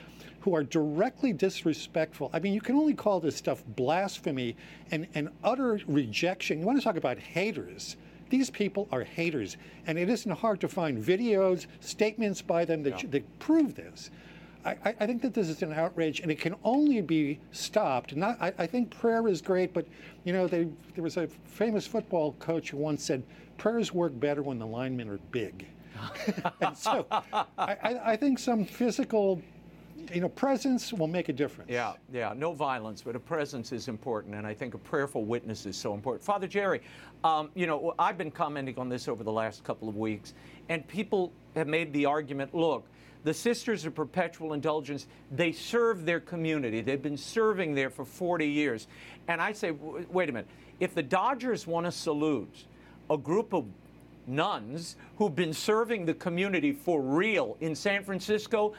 [0.42, 2.30] who are directly disrespectful.
[2.34, 4.56] I mean, you can only call this stuff blasphemy
[4.90, 6.60] and, and utter rejection.
[6.60, 7.96] You want to talk about haters.
[8.32, 13.12] These people are haters, and it isn't hard to find videos, statements by them that,
[13.12, 14.10] that prove this.
[14.64, 18.16] I, I- I think that this is an outrage, and it can only be stopped.
[18.16, 19.86] Not, I, I think prayer is great, but
[20.24, 23.22] you know, they, there was a famous football coach who once said,
[23.58, 25.68] "Prayers work better when the linemen are big."
[26.62, 29.42] and so, I, I, I think some physical
[30.14, 31.70] you know, presence will make a difference.
[31.70, 35.66] Yeah, yeah, no violence, but a presence is important, and I think a prayerful witness
[35.66, 36.24] is so important.
[36.24, 36.82] Father Jerry,
[37.24, 40.34] um, you know, I've been commenting on this over the last couple of weeks,
[40.70, 42.86] and people have made the argument look,
[43.24, 46.82] the Sisters of Perpetual Indulgence, they serve their community.
[46.82, 48.88] They've been serving there for 40 years.
[49.28, 50.48] And I say, wait a minute,
[50.80, 52.66] if the Dodgers want to salute
[53.10, 53.66] a group of
[54.26, 58.74] nuns who've been serving the community for real in San Francisco,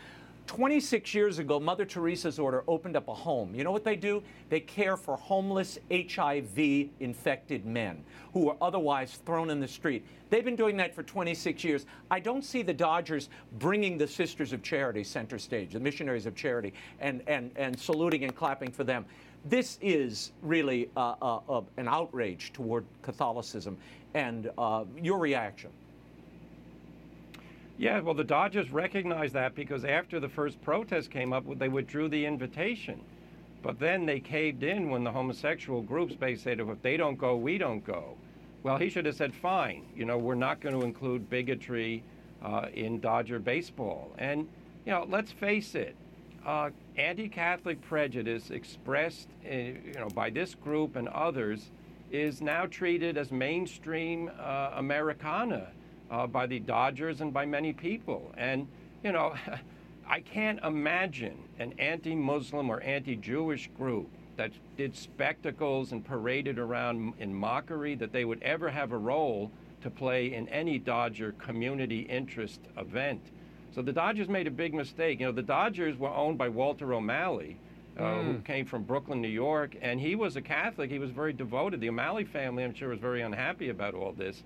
[0.52, 3.54] 26 years ago, Mother Teresa's order opened up a home.
[3.54, 4.22] You know what they do?
[4.50, 10.04] They care for homeless HIV infected men who are otherwise thrown in the street.
[10.28, 11.86] They've been doing that for 26 years.
[12.10, 16.34] I don't see the Dodgers bringing the Sisters of Charity center stage, the missionaries of
[16.34, 19.06] charity, and, and, and saluting and clapping for them.
[19.46, 23.78] This is really uh, uh, uh, an outrage toward Catholicism.
[24.12, 25.70] And uh, your reaction?
[27.78, 32.08] Yeah, well, the Dodgers recognized that because after the first protest came up, they withdrew
[32.08, 33.00] the invitation.
[33.62, 37.36] But then they caved in when the homosexual groups basically said, if they don't go,
[37.36, 38.16] we don't go.
[38.62, 42.02] Well, he should have said, fine, you know, we're not going to include bigotry
[42.44, 44.12] uh, in Dodger baseball.
[44.18, 44.48] And,
[44.84, 45.96] you know, let's face it,
[46.44, 51.70] uh, anti-Catholic prejudice expressed, in, you know, by this group and others
[52.10, 55.68] is now treated as mainstream uh, Americana
[56.12, 58.32] uh, by the Dodgers and by many people.
[58.36, 58.68] And,
[59.02, 59.34] you know,
[60.08, 66.58] I can't imagine an anti Muslim or anti Jewish group that did spectacles and paraded
[66.58, 69.50] around in mockery that they would ever have a role
[69.82, 73.20] to play in any Dodger community interest event.
[73.74, 75.20] So the Dodgers made a big mistake.
[75.20, 77.56] You know, the Dodgers were owned by Walter O'Malley,
[77.98, 78.24] uh, mm.
[78.24, 80.90] who came from Brooklyn, New York, and he was a Catholic.
[80.90, 81.80] He was very devoted.
[81.80, 84.42] The O'Malley family, I'm sure, was very unhappy about all this.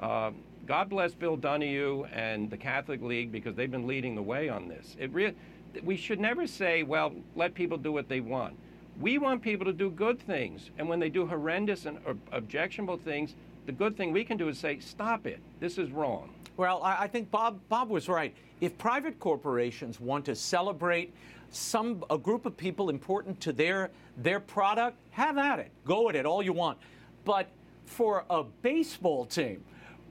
[0.00, 0.32] Uh,
[0.66, 4.66] God bless Bill Donohue and the Catholic League because they've been leading the way on
[4.66, 4.96] this.
[4.98, 5.34] It re-
[5.82, 8.56] we should never say, well, let people do what they want.
[8.98, 11.98] We want people to do good things, and when they do horrendous and
[12.32, 13.34] objectionable things,
[13.66, 15.40] the good thing we can do is say, stop it.
[15.60, 16.30] This is wrong.
[16.56, 18.32] Well, I, think Bob Bob was right.
[18.60, 21.12] If private corporations want to celebrate
[21.50, 25.72] some a group of people important to their their product, have at it.
[25.84, 26.78] Go at it all you want.
[27.24, 27.48] But
[27.86, 29.64] for a baseball team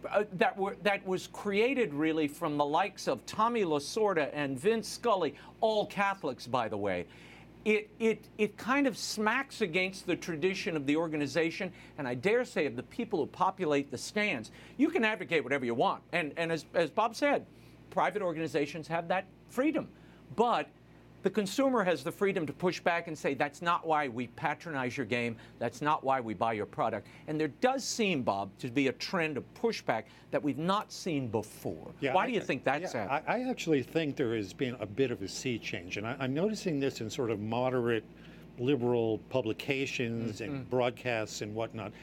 [0.09, 4.87] uh, that were that was created really from the likes of Tommy Lasorda and Vince
[4.87, 7.05] Scully, all Catholics, by the way.
[7.65, 12.43] It, it, it kind of smacks against the tradition of the organization, and I dare
[12.43, 14.51] say of the people who populate the stands.
[14.75, 17.45] You can advocate whatever you want, and, and as, as Bob said,
[17.89, 19.87] private organizations have that freedom.
[20.35, 20.67] But
[21.23, 24.97] the consumer has the freedom to push back and say, that's not why we patronize
[24.97, 25.37] your game.
[25.57, 27.07] That's not why we buy your product.
[27.27, 31.29] And there does seem, Bob, to be a trend of pushback that we've not seen
[31.29, 31.91] before.
[32.01, 34.75] Yeah, why I, do you think that's yeah, I, I, actually think there has been
[34.81, 35.95] a bit of a sea change.
[35.95, 38.03] And I, am noticing this in sort of moderate
[38.59, 40.55] liberal publications mm-hmm.
[40.55, 41.93] and broadcasts and whatnot.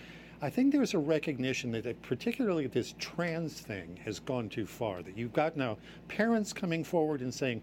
[0.42, 5.02] I think there's a recognition that, particularly this trans thing has gone too far.
[5.02, 5.76] That you've got now
[6.09, 7.61] parents coming forward and saying,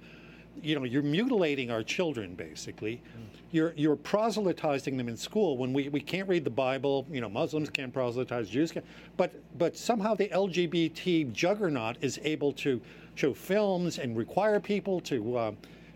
[0.61, 2.95] you know, you're mutilating our children, basically.
[2.95, 3.39] Mm.
[3.51, 7.07] You're, you're proselytizing them in school when we, we can't read the Bible.
[7.09, 8.85] You know, Muslims can't proselytize, Jews can't.
[9.15, 12.81] But, but somehow the LGBT juggernaut is able to
[13.15, 15.51] show films and require people to, uh,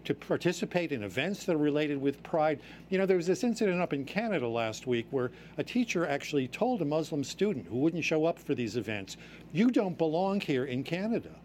[0.05, 2.61] to participate in events that are related with pride.
[2.89, 6.47] You know, there was this incident up in Canada last week where a teacher actually
[6.47, 9.17] told a Muslim student who wouldn't show up for these events,
[9.51, 11.35] you don't belong here in Canada.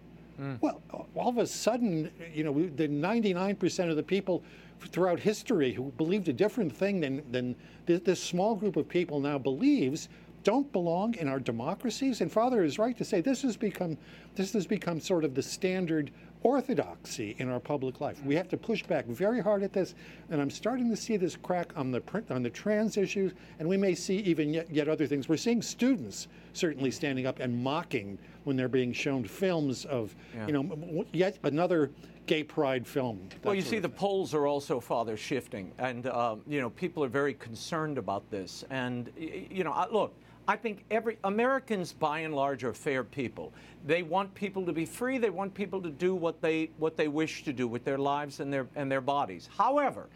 [0.41, 0.59] Mm.
[0.61, 0.83] Well,
[1.15, 4.43] all of a sudden, you know, the 99% of the people
[4.89, 9.21] throughout history who believed a different thing than, than this, this small group of people
[9.21, 10.09] now believes
[10.45, 12.21] don't belong in our democracies.
[12.21, 13.99] And Father is right to say this has become
[14.37, 18.23] this has become sort of the standard orthodoxy in our public life.
[18.25, 19.95] We have to push back very hard at this,
[20.31, 23.69] and I'm starting to see this crack on the print, on the trans issues, and
[23.69, 25.29] we may see even yet, yet other things.
[25.29, 30.47] We're seeing students certainly standing up and mocking when they're being shown films of, yeah.
[30.47, 31.91] you know, yet another
[32.27, 33.29] gay pride film.
[33.45, 37.09] Well, you see, the polls are also, Father, shifting, and uh, you know, people are
[37.09, 38.65] very concerned about this.
[38.71, 40.15] And you know, look.
[40.49, 43.53] I think every Americans, by and large, are fair people.
[43.85, 45.19] They want people to be free.
[45.19, 48.41] They want people to do what they what they wish to do with their lives
[48.41, 49.49] and their and their bodies.
[49.57, 50.07] However,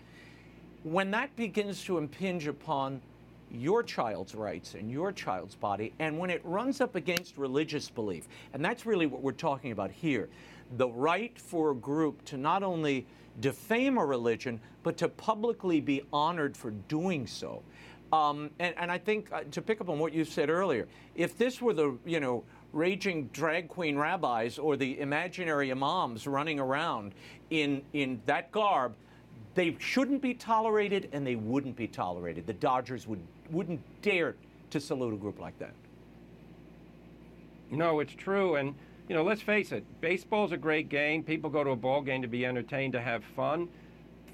[0.85, 3.01] when that begins to impinge upon
[3.51, 8.29] your child's rights and your child's body, and when it runs up against religious belief,
[8.53, 10.29] and that's really what we're talking about here
[10.77, 13.05] the right for a group to not only
[13.41, 17.63] defame a religion, but to publicly be honored for doing so.
[18.13, 21.39] Um, and, and, I think uh, to pick up on what you said earlier, if
[21.39, 22.43] this were the you know
[22.73, 27.13] raging drag queen rabbis or the imaginary imams running around
[27.51, 28.95] in, in that garb,
[29.55, 32.47] they shouldn't be tolerated and they wouldn't be tolerated.
[32.47, 34.37] The Dodgers would, wouldn't dare
[34.71, 35.75] to salute a group like that.
[37.71, 38.57] No, it's true.
[38.57, 38.75] And,
[39.09, 41.23] you know, let's face it, baseball's a great game.
[41.23, 43.69] People go to a ball game to be entertained, to have fun.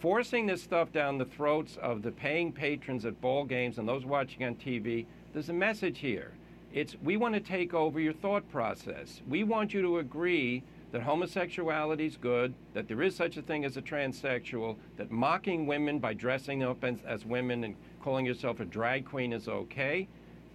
[0.06, 4.06] Forcing this stuff down the throats of the paying patrons at ball games and those
[4.06, 6.30] watching on TV, there's a message here.
[6.72, 9.20] It's we want to take over your thought process.
[9.28, 13.64] We want you to agree that homosexuality is good, that there is such a thing
[13.64, 18.60] as a transsexual, that mocking women by dressing up as, as women and calling yourself
[18.60, 20.06] a drag queen is okay.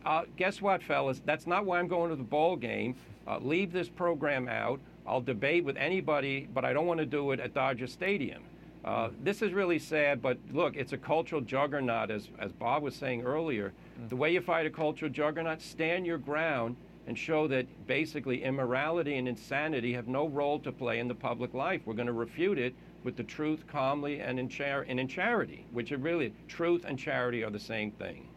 [0.06, 1.22] Uh, guess what, fellas?
[1.26, 2.96] That's not why I'm going to the ball game.
[3.28, 4.80] Uh, leave this program out.
[5.06, 8.44] I'll debate with anybody, but I don't want to do it at Dodger Stadium.
[8.84, 12.96] Uh, this is really sad, but look, it's a cultural juggernaut, as, as Bob was
[12.96, 13.74] saying earlier.
[14.02, 14.10] Mm.
[14.10, 16.76] The way you fight a cultural juggernaut, stand your ground
[17.08, 21.54] and show that basically immorality and insanity have no role to play in the public
[21.54, 21.82] life.
[21.86, 22.74] We're going to refute it
[23.04, 26.98] with the truth calmly and in, char- and in charity, which are really truth and
[26.98, 28.28] charity are the same thing.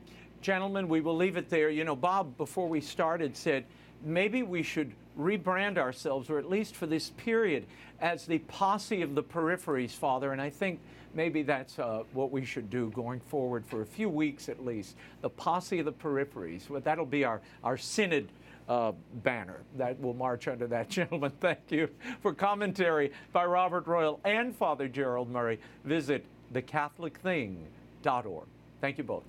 [0.41, 1.71] Gentlemen, we will leave it there.
[1.71, 3.65] You know, Bob, before we started, said
[4.03, 7.67] maybe we should rebrand ourselves, or at least for this period,
[8.05, 10.33] as the posse of the peripheries, Father.
[10.33, 10.79] And I think
[11.15, 14.97] maybe that's uh, what we should do going forward for a few weeks at least.
[15.23, 16.69] The posse of the peripheries.
[16.69, 18.29] Well, that'll be our, our synod.
[18.67, 18.93] Uh,
[19.23, 20.89] banner that will march under that.
[20.89, 21.87] Gentlemen, thank you
[22.23, 25.61] for commentary by Robert Royal and Father Gerald Murray.
[25.85, 26.25] Visit
[26.55, 28.47] thecatholicthing.org.
[28.81, 29.25] Thank you both.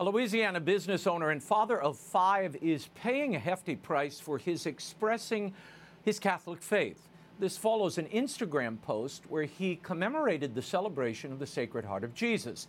[0.00, 4.66] A Louisiana business owner and father of five is paying a hefty price for his
[4.66, 5.54] expressing
[6.04, 7.08] his Catholic faith.
[7.40, 12.12] This follows an Instagram post where he commemorated the celebration of the Sacred Heart of
[12.12, 12.66] Jesus.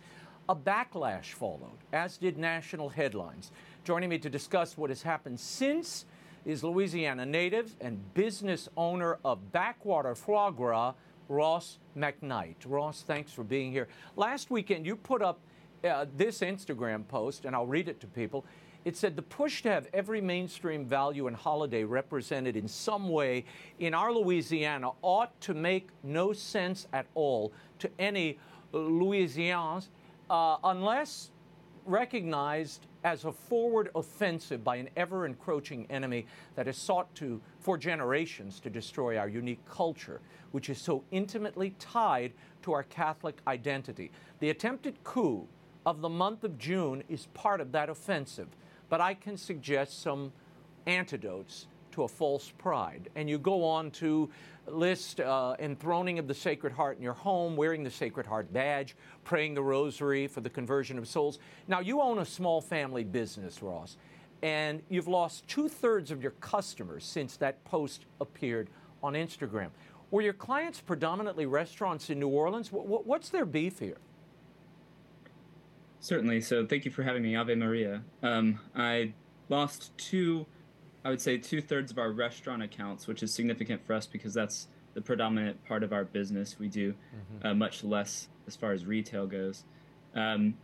[0.48, 3.50] A backlash followed, as did national headlines.
[3.82, 6.04] Joining me to discuss what has happened since
[6.44, 10.94] is Louisiana native and business owner of Backwater Foie Gras,
[11.28, 12.56] Ross McKnight.
[12.64, 13.88] Ross, thanks for being here.
[14.14, 15.40] Last weekend, you put up
[15.82, 18.44] uh, this Instagram post, and I'll read it to people.
[18.84, 23.44] It said the push to have every mainstream value and holiday represented in some way
[23.78, 28.38] in our Louisiana ought to make no sense at all to any
[28.72, 29.88] Louisians
[30.30, 31.30] uh, unless
[31.84, 37.76] recognized as a forward offensive by an ever encroaching enemy that has sought to, for
[37.76, 40.20] generations, to destroy our unique culture,
[40.52, 44.10] which is so intimately tied to our Catholic identity.
[44.40, 45.46] The attempted coup
[45.86, 48.48] of the month of June is part of that offensive.
[48.90, 50.32] But I can suggest some
[50.86, 53.08] antidotes to a false pride.
[53.16, 54.28] And you go on to
[54.66, 58.96] list uh, enthroning of the Sacred Heart in your home, wearing the Sacred Heart badge,
[59.24, 61.38] praying the rosary for the conversion of souls.
[61.66, 63.96] Now, you own a small family business, Ross,
[64.42, 68.70] and you've lost two thirds of your customers since that post appeared
[69.02, 69.68] on Instagram.
[70.10, 72.68] Were your clients predominantly restaurants in New Orleans?
[72.70, 73.98] What's their beef here?
[76.00, 76.40] Certainly.
[76.40, 78.02] So thank you for having me, Ave Maria.
[78.22, 79.12] Um, I
[79.50, 80.46] lost two,
[81.04, 84.32] I would say two thirds of our restaurant accounts, which is significant for us because
[84.32, 86.58] that's the predominant part of our business.
[86.58, 87.46] We do mm-hmm.
[87.46, 89.64] uh, much less as far as retail goes.
[90.14, 90.54] Um,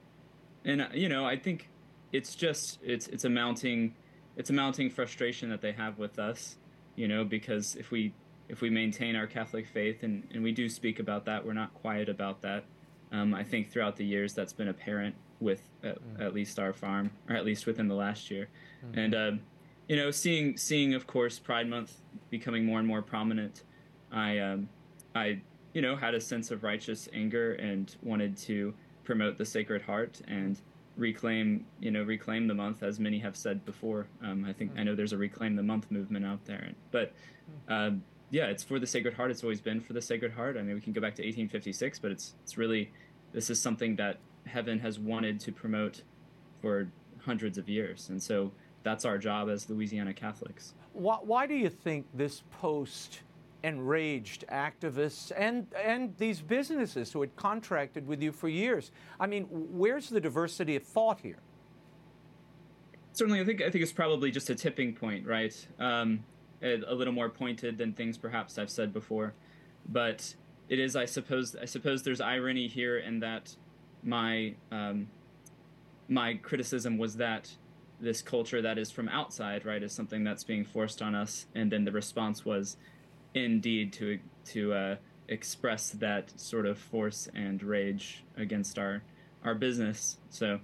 [0.64, 1.68] and uh, you know, I think
[2.12, 3.94] it's just it's it's a mounting
[4.36, 6.56] it's a mounting frustration that they have with us.
[6.96, 8.14] You know, because if we
[8.48, 11.74] if we maintain our Catholic faith and, and we do speak about that, we're not
[11.74, 12.64] quiet about that.
[13.12, 16.24] Um, I think throughout the years that's been apparent with at, mm.
[16.24, 18.48] at, least our farm, or at least within the last year.
[18.84, 18.98] Mm-hmm.
[18.98, 19.32] And uh,
[19.88, 23.62] you know, seeing seeing of course Pride Month becoming more and more prominent,
[24.10, 24.68] I um,
[25.14, 25.40] I
[25.72, 28.74] you know had a sense of righteous anger and wanted to
[29.04, 30.60] promote the Sacred Heart and
[30.96, 34.06] reclaim you know reclaim the month as many have said before.
[34.22, 34.80] Um, I think mm-hmm.
[34.80, 37.12] I know there's a reclaim the month movement out there, but.
[37.68, 37.90] Uh,
[38.30, 39.30] yeah, it's for the Sacred Heart.
[39.30, 40.56] It's always been for the Sacred Heart.
[40.56, 42.90] I mean, we can go back to 1856, but it's it's really
[43.32, 46.02] this is something that heaven has wanted to promote
[46.60, 46.88] for
[47.18, 48.08] hundreds of years.
[48.08, 50.74] And so that's our job as Louisiana Catholics.
[50.92, 53.20] Why, why do you think this post
[53.62, 58.92] enraged activists and, and these businesses who had contracted with you for years?
[59.18, 61.38] I mean, where's the diversity of thought here?
[63.12, 65.66] Certainly, I think I think it's probably just a tipping point, right?
[65.78, 66.22] Um,
[66.62, 69.32] a, a little more pointed than things perhaps I've said before,
[69.88, 70.34] but
[70.68, 73.56] it is, I suppose, I suppose there's irony here in that
[74.06, 75.08] my um,
[76.08, 77.50] my criticism was that
[78.00, 81.70] this culture that is from outside, right, is something that's being forced on us, and
[81.72, 82.76] then the response was,
[83.34, 84.96] indeed, to to uh,
[85.28, 89.02] express that sort of force and rage against our
[89.44, 90.18] our business.
[90.30, 90.60] So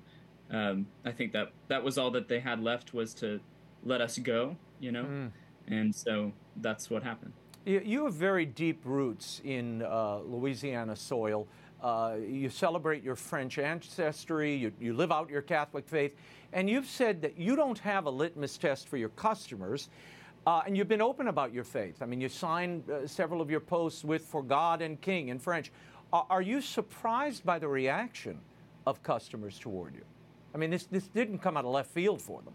[0.50, 3.40] um, I think that that was all that they had left was to
[3.84, 5.30] let us go, you know, mm.
[5.66, 7.32] and so that's what happened.
[7.64, 11.46] You have very deep roots in uh, Louisiana soil.
[11.82, 16.14] Uh, you celebrate your French ancestry, you, you live out your Catholic faith,
[16.52, 19.88] and you've said that you don't have a litmus test for your customers.
[20.46, 22.02] Uh, and you've been open about your faith.
[22.02, 25.38] I mean, you signed uh, several of your posts with For God and King in
[25.38, 25.70] French.
[26.12, 28.40] are you surprised by the reaction
[28.86, 30.02] of customers toward you?
[30.54, 32.54] I mean, this, this didn't come out of left field for them.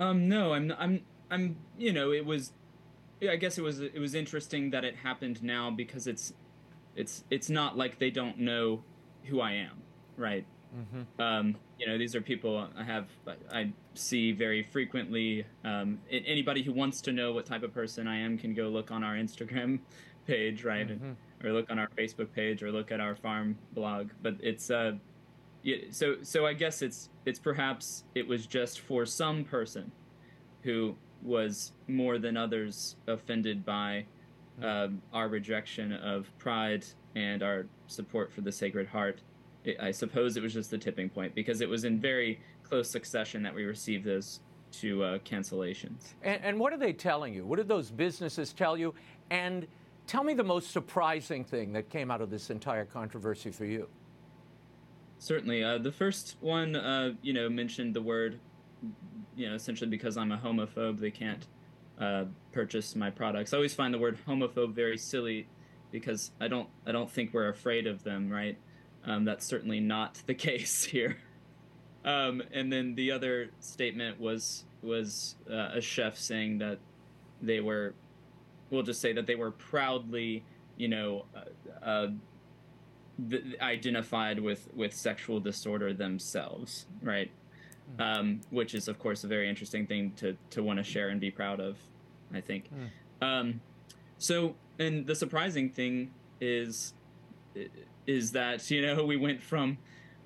[0.00, 2.52] Um, no, I'm, I'm, I'm, you know, it was,
[3.26, 6.32] I guess it was, it was interesting that it happened now because it's,
[6.96, 8.82] it's, it's not like they don't know
[9.24, 9.82] who I am,
[10.16, 10.44] right?
[10.76, 11.20] Mm-hmm.
[11.20, 13.08] Um, you know, these are people I have
[13.52, 15.44] I see very frequently.
[15.64, 18.90] Um, anybody who wants to know what type of person I am can go look
[18.90, 19.80] on our Instagram
[20.26, 21.46] page, right, mm-hmm.
[21.46, 24.10] or look on our Facebook page, or look at our farm blog.
[24.22, 24.92] But it's uh,
[25.62, 29.90] yeah, so so I guess it's it's perhaps it was just for some person
[30.62, 34.04] who was more than others offended by
[34.62, 36.84] uh, our rejection of pride
[37.14, 39.20] and our support for the Sacred Heart
[39.80, 43.42] I suppose it was just the tipping point because it was in very close succession
[43.42, 44.40] that we received those
[44.72, 46.14] two uh, cancellations.
[46.22, 47.44] And, and, what are they telling you?
[47.44, 48.94] What did those businesses tell you?
[49.30, 49.66] And
[50.06, 53.88] tell me the most surprising thing that came out of this entire controversy for you.
[55.18, 58.38] Certainly, uh, the first one, uh, you know, mentioned the word,
[59.36, 61.46] you know, essentially because I'm a homophobe, they can't
[62.00, 63.52] uh, purchase my products.
[63.52, 65.46] I always find the word homophobe very silly
[65.92, 68.56] because I don't, I don't think we're afraid of them, right?
[69.04, 71.18] Um, that's certainly not the case here.
[72.04, 76.78] Um, and then the other statement was was uh, a chef saying that
[77.42, 77.94] they were,
[78.70, 80.42] we'll just say that they were proudly,
[80.78, 82.08] you know, uh, uh,
[83.28, 87.30] th- identified with with sexual disorder themselves, right?
[87.96, 88.00] Mm.
[88.00, 91.20] Um, which is of course a very interesting thing to to want to share and
[91.20, 91.76] be proud of,
[92.32, 92.70] I think.
[92.72, 93.26] Mm.
[93.26, 93.60] Um,
[94.18, 96.94] so, and the surprising thing is
[98.06, 99.78] is that you know we went from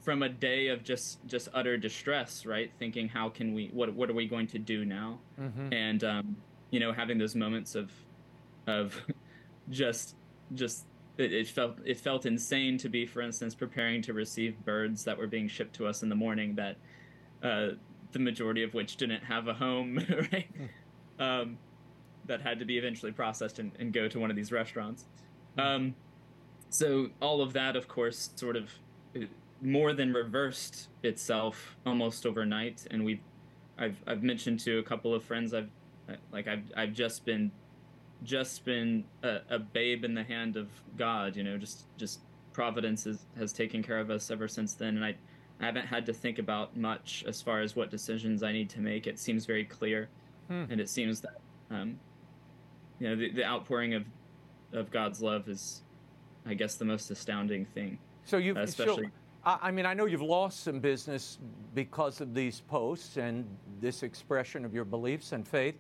[0.02, 2.70] from a day of just just utter distress, right?
[2.78, 5.18] Thinking how can we what what are we going to do now?
[5.40, 5.72] Mm-hmm.
[5.72, 6.36] And um,
[6.70, 7.90] you know having those moments of
[8.66, 8.94] of
[9.70, 10.16] just
[10.54, 10.86] just
[11.16, 15.16] it, it, felt it felt insane to be, for instance, preparing to receive birds that
[15.16, 16.76] were being shipped to us in the morning that
[17.44, 17.68] uh,
[18.12, 19.96] the majority of which didn't have a home,
[20.32, 20.48] right?
[20.56, 21.22] Hmm.
[21.22, 21.58] Um,
[22.26, 25.04] that had to be eventually processed and, and, go to one of these restaurants.
[25.54, 25.60] Hmm.
[25.60, 25.94] Um,
[26.70, 28.70] so all of that, of course, sort of
[29.14, 29.26] uh,
[29.60, 32.86] more than reversed itself almost overnight.
[32.90, 33.20] And we,
[33.78, 35.70] I've I've mentioned to a couple of friends I've
[36.32, 37.50] like I've I've just been
[38.22, 41.36] just been a, a babe in the hand of God.
[41.36, 42.20] You know, just just
[42.52, 44.96] providence has, has taken care of us ever since then.
[44.96, 45.14] And I
[45.60, 48.80] I haven't had to think about much as far as what decisions I need to
[48.80, 49.06] make.
[49.06, 50.08] It seems very clear,
[50.48, 50.64] hmm.
[50.68, 51.40] and it seems that
[51.70, 51.98] um,
[52.98, 54.04] you know the, the outpouring of
[54.72, 55.82] of God's love is
[56.46, 57.98] I guess, the most astounding thing.
[58.24, 59.04] So you've especially.
[59.04, 59.10] So,
[59.46, 61.38] I mean, I know you've lost some business
[61.74, 63.46] because of these posts and
[63.80, 65.74] this expression of your beliefs and faith.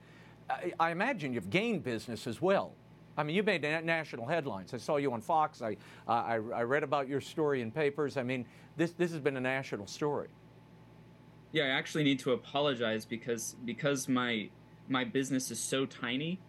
[0.50, 2.74] I, I imagine you've gained business as well.
[3.16, 4.74] I mean, you made national headlines.
[4.74, 5.62] I saw you on Fox.
[5.62, 5.76] I,
[6.08, 8.16] uh, I, I, read about your story in papers.
[8.16, 8.44] I mean,
[8.76, 10.28] this, this has been a national story.
[11.52, 14.48] Yeah, I actually need to apologize because because my
[14.88, 16.40] my business is so tiny.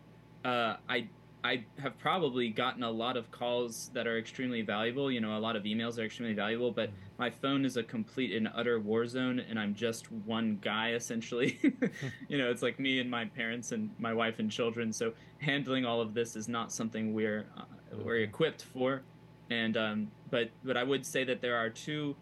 [0.44, 1.08] Uh, I
[1.46, 5.12] I have probably gotten a lot of calls that are extremely valuable.
[5.12, 7.00] You know, a lot of emails are extremely valuable, but mm-hmm.
[7.20, 11.60] my phone is a complete and utter war zone, and I'm just one guy essentially.
[12.30, 14.92] you know, it's like me and my parents and my wife and children.
[14.92, 17.66] So handling all of this is not something we're uh,
[18.04, 19.04] we're equipped for.
[19.52, 22.16] And um, but but I would say that there are two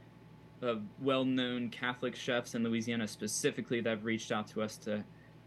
[0.62, 5.02] uh, well-known Catholic chefs in Louisiana specifically that have reached out to us to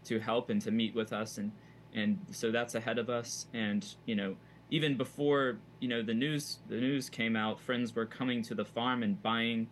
[0.05, 1.51] to help and to meet with us and
[1.97, 3.47] and so that's ahead of us.
[3.53, 4.35] And you know,
[4.69, 8.65] even before you know the news the news came out, friends were coming to the
[8.65, 9.67] farm and buying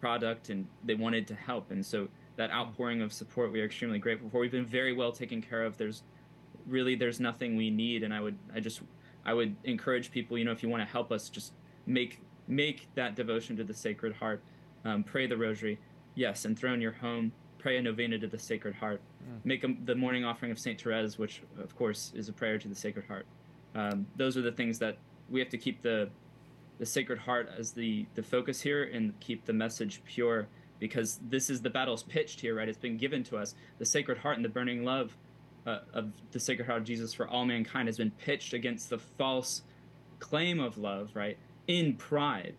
[0.00, 1.70] product, and they wanted to help.
[1.70, 4.40] And so that outpouring of support we are extremely grateful for.
[4.40, 5.76] We've been very well taken care of.
[5.76, 6.02] There's
[6.66, 8.80] really there's nothing we need, and I would I just
[9.24, 11.52] I would encourage people, you know, if you want to help us, just
[11.86, 14.42] make make that devotion to the Sacred Heart,
[14.84, 15.78] um, pray the Rosary,
[16.14, 19.00] yes, and throw in your home pray a novena to the Sacred Heart.
[19.44, 22.68] Make a, the morning offering of Saint Therese, which of course is a prayer to
[22.68, 23.26] the Sacred Heart.
[23.74, 24.98] Um, those are the things that
[25.28, 26.08] we have to keep the
[26.78, 30.46] the Sacred Heart as the the focus here and keep the message pure
[30.78, 32.68] because this is the battle's pitched here, right?
[32.68, 33.54] It's been given to us.
[33.78, 35.16] The Sacred Heart and the burning love
[35.66, 38.98] uh, of the Sacred Heart of Jesus for all mankind has been pitched against the
[38.98, 39.62] false
[40.20, 41.36] claim of love, right?
[41.66, 42.54] In pride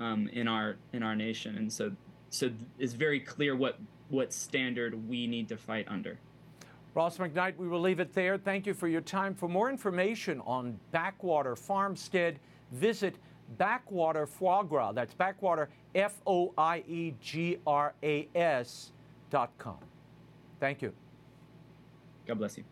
[0.00, 1.92] um, in our in our nation, and so
[2.30, 3.78] so it's very clear what
[4.12, 6.18] what standard we need to fight under.
[6.94, 8.36] Ross McKnight, we will leave it there.
[8.36, 9.34] Thank you for your time.
[9.34, 12.38] For more information on Backwater Farmstead,
[12.72, 13.16] visit
[13.56, 14.92] Backwater Foie Gras.
[14.92, 18.92] That's Backwater, F O I E G R A S
[19.30, 19.78] dot com.
[20.60, 20.92] Thank you.
[22.26, 22.64] God bless you.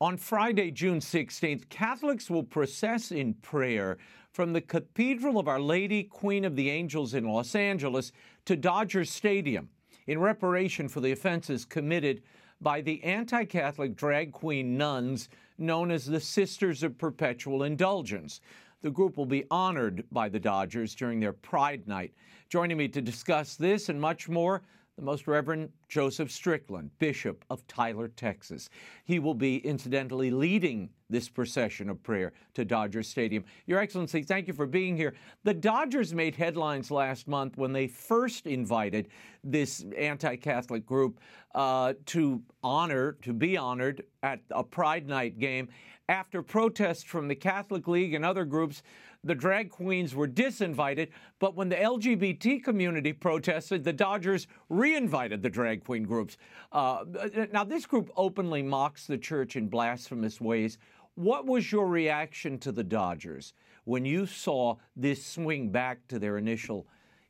[0.00, 3.98] On Friday, June 16th, Catholics will process in prayer
[4.32, 8.10] from the Cathedral of Our Lady, Queen of the Angels in Los Angeles
[8.46, 9.68] to Dodger Stadium
[10.10, 12.20] in reparation for the offenses committed
[12.60, 18.40] by the anti Catholic drag queen nuns known as the Sisters of Perpetual Indulgence.
[18.82, 22.12] The group will be honored by the Dodgers during their Pride Night.
[22.48, 24.62] Joining me to discuss this and much more,
[25.00, 28.68] the Most Reverend Joseph Strickland, Bishop of Tyler, Texas.
[29.04, 33.44] He will be incidentally leading this procession of prayer to Dodger Stadium.
[33.66, 35.14] Your Excellency, thank you for being here.
[35.42, 39.08] The Dodgers made headlines last month when they first invited
[39.42, 41.18] this anti Catholic group
[41.54, 45.68] uh, to honor, to be honored at a Pride Night game
[46.10, 48.82] after protests from the Catholic League and other groups
[49.22, 51.08] the drag queens were disinvited,
[51.38, 56.36] but when the LGBT community protested, the Dodgers reinvited the drag queen groups.
[56.72, 57.04] Uh,
[57.52, 60.78] now, this group openly mocks the church in blasphemous ways.
[61.16, 63.52] What was your reaction to the Dodgers
[63.84, 66.86] when you saw this swing back to their initial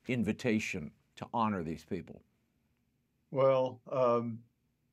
[0.07, 2.23] invitation to honor these people?
[3.33, 4.39] Well, um,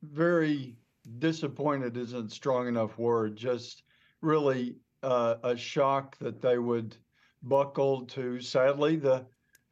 [0.01, 0.75] very
[1.19, 3.35] disappointed isn't strong enough word.
[3.35, 3.83] Just
[4.21, 6.95] really uh, a shock that they would
[7.43, 9.25] buckle to, sadly, the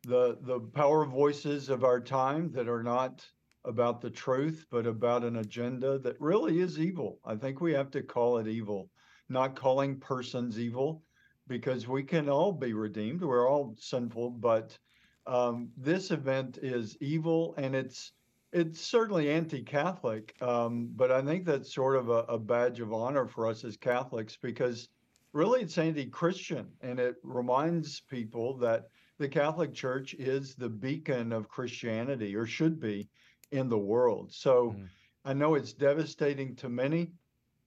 [0.03, 3.25] the the power voices of our time that are not
[3.63, 7.19] about the truth, but about an agenda that really is evil.
[7.25, 8.89] I think we have to call it evil,
[9.29, 11.03] not calling persons evil,
[11.47, 13.21] because we can all be redeemed.
[13.21, 14.77] We're all sinful, but
[15.25, 18.11] um, this event is evil, and it's
[18.53, 20.35] it's certainly anti-Catholic.
[20.41, 23.75] Um, but I think that's sort of a, a badge of honor for us as
[23.75, 24.87] Catholics because
[25.35, 28.85] really it's anti-Christian, and it reminds people that
[29.19, 33.09] the Catholic Church is the beacon of Christianity, or should be,
[33.51, 34.31] in the world.
[34.31, 34.87] So mm.
[35.25, 37.11] I know it's devastating to many,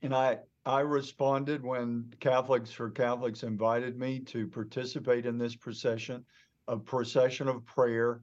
[0.02, 6.24] and I I responded when Catholics for Catholics invited me to participate in this procession,
[6.68, 8.22] a procession of prayer.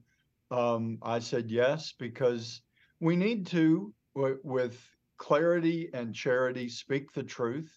[0.50, 2.62] Um, I said yes because
[3.00, 4.80] we need to, w- with
[5.18, 7.76] clarity and charity, speak the truth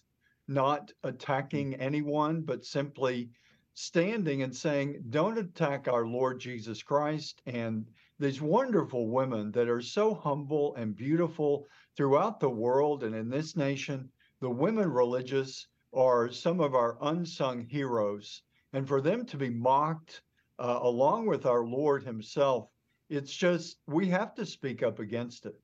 [0.50, 3.30] not attacking anyone, but simply
[3.74, 7.86] standing and saying, Don't attack our Lord Jesus Christ and
[8.18, 13.56] these wonderful women that are so humble and beautiful throughout the world and in this
[13.56, 14.10] nation.
[14.40, 18.42] The women religious are some of our unsung heroes.
[18.72, 20.22] And for them to be mocked
[20.58, 22.68] uh, along with our Lord Himself,
[23.08, 25.60] it's just, we have to speak up against it.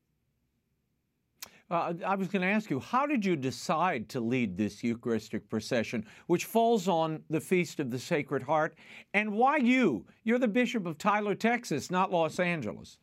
[1.68, 5.48] Uh, I was going to ask you, how did you decide to lead this Eucharistic
[5.48, 8.78] procession, which falls on the Feast of the Sacred Heart?
[9.14, 10.06] And why you?
[10.22, 12.98] You're the Bishop of Tyler, Texas, not Los Angeles.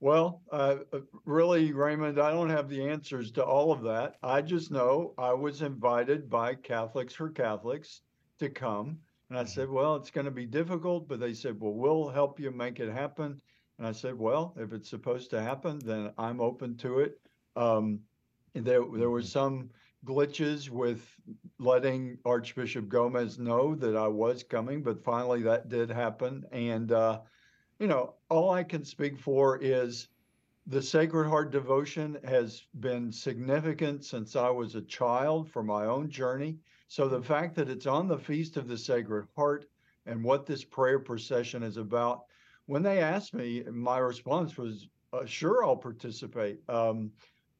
[0.00, 4.16] Well, uh, uh really, Raymond, I don't have the answers to all of that.
[4.22, 8.00] I just know I was invited by Catholics for Catholics
[8.38, 8.98] to come.
[9.28, 9.50] And I mm-hmm.
[9.50, 12.80] said, well, it's going to be difficult, but they said, well, we'll help you make
[12.80, 13.40] it happen.
[13.78, 17.20] And I said, well, if it's supposed to happen, then I'm open to it.
[17.56, 18.00] Um,
[18.54, 19.26] there, there were mm-hmm.
[19.26, 19.70] some
[20.04, 21.04] glitches with
[21.58, 26.44] letting Archbishop Gomez know that I was coming, but finally that did happen.
[26.52, 27.20] And, uh,
[27.78, 30.08] you know, all I can speak for is
[30.66, 36.08] the Sacred Heart devotion has been significant since I was a child for my own
[36.08, 36.58] journey.
[36.88, 37.26] So the mm-hmm.
[37.26, 39.66] fact that it's on the Feast of the Sacred Heart
[40.06, 42.24] and what this prayer procession is about,
[42.66, 46.60] when they asked me, my response was, uh, sure, I'll participate.
[46.68, 47.10] Um,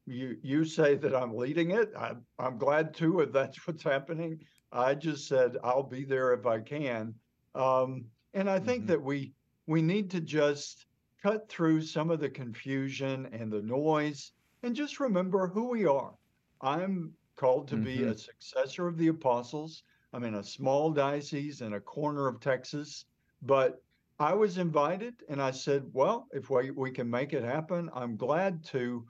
[0.07, 1.93] you you say that I'm leading it.
[1.99, 4.41] I, I'm glad too if that's what's happening.
[4.73, 7.15] I just said I'll be there if I can,
[7.55, 8.05] um,
[8.35, 8.93] and I think mm-hmm.
[8.93, 9.33] that we
[9.67, 10.87] we need to just
[11.23, 14.33] cut through some of the confusion and the noise
[14.63, 16.15] and just remember who we are.
[16.61, 17.85] I'm called to mm-hmm.
[17.85, 19.83] be a successor of the apostles.
[20.13, 23.07] I'm in a small diocese in a corner of Texas,
[23.43, 23.83] but
[24.19, 28.17] I was invited and I said, well, if we, we can make it happen, I'm
[28.17, 29.05] glad to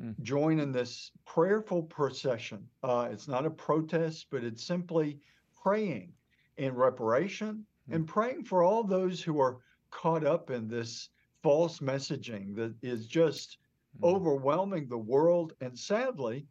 [0.00, 0.10] Hmm.
[0.22, 2.68] join in this prayerful procession.
[2.82, 5.18] Uh, it's not a protest, but it's simply
[5.62, 6.12] praying
[6.58, 7.94] in reparation mm.
[7.94, 9.58] and praying for all those who are
[9.90, 11.08] caught up in this
[11.42, 13.56] false messaging that is just
[13.98, 14.06] mm.
[14.06, 16.46] overwhelming the world and sadly,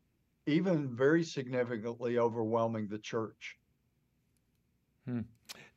[0.48, 3.58] even very significantly overwhelming the church.
[5.08, 5.22] Hmm.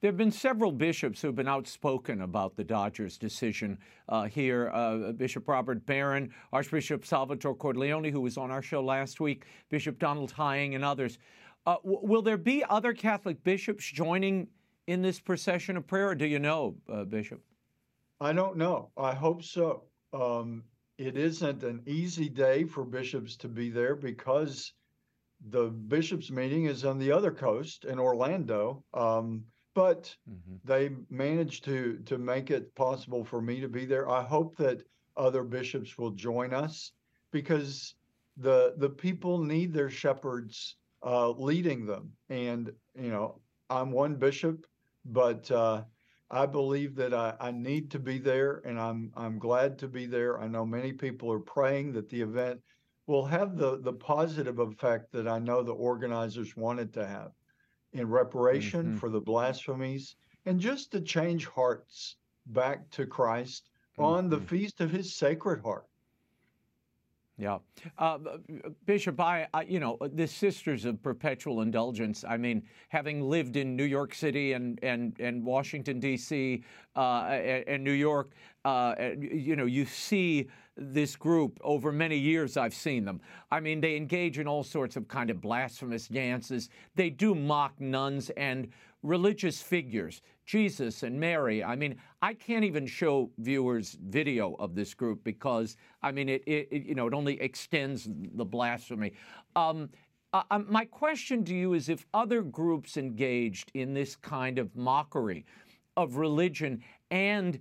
[0.00, 4.70] There have been several bishops who have been outspoken about the Dodgers' decision uh, here.
[4.72, 9.98] Uh, Bishop Robert Barron, Archbishop Salvatore Cordileone, who was on our show last week, Bishop
[9.98, 11.18] Donald Hying, and others.
[11.66, 14.48] Uh, w- will there be other Catholic bishops joining
[14.86, 17.42] in this procession of prayer, do you know, uh, Bishop?
[18.20, 18.90] I don't know.
[18.96, 19.84] I hope so.
[20.12, 20.64] Um,
[20.96, 24.72] it isn't an easy day for bishops to be there because
[25.50, 28.84] the bishops' meeting is on the other coast in Orlando.
[28.94, 30.56] Um, but mm-hmm.
[30.64, 34.08] they managed to to make it possible for me to be there.
[34.08, 34.82] I hope that
[35.16, 36.92] other bishops will join us
[37.30, 37.94] because
[38.36, 42.12] the the people need their shepherds uh, leading them.
[42.28, 44.66] And you know, I'm one bishop,
[45.04, 45.84] but uh,
[46.30, 50.06] I believe that I, I need to be there, and I'm I'm glad to be
[50.06, 50.40] there.
[50.40, 52.60] I know many people are praying that the event
[53.08, 57.32] will have the the positive effect that I know the organizers wanted to have
[57.94, 58.96] in reparation mm-hmm.
[58.98, 60.14] for the blasphemies
[60.46, 64.04] and just to change hearts back to Christ mm-hmm.
[64.04, 64.46] on the mm-hmm.
[64.46, 65.86] feast of His Sacred Heart.
[67.38, 67.58] Yeah,
[67.98, 68.18] uh,
[68.84, 72.24] Bishop, I, I, you know the Sisters of Perpetual Indulgence.
[72.28, 76.64] I mean, having lived in New York City and and and Washington D.C.
[76.96, 77.00] Uh,
[77.30, 78.32] and, and, New York,
[78.64, 80.48] uh, you know, you see
[80.78, 82.56] this group over many years.
[82.56, 83.20] I've seen them.
[83.50, 86.68] I mean, they engage in all sorts of kind of blasphemous dances.
[86.94, 88.68] They do mock nuns and
[89.02, 90.22] religious figures.
[90.46, 91.62] Jesus and Mary.
[91.62, 96.42] I mean, I can't even show viewers video of this group because I mean, it,
[96.46, 99.12] it, it you know it only extends the blasphemy.
[99.54, 99.90] Um,
[100.32, 104.74] uh, um, my question to you is if other groups engaged in this kind of
[104.76, 105.44] mockery
[105.96, 107.60] of religion and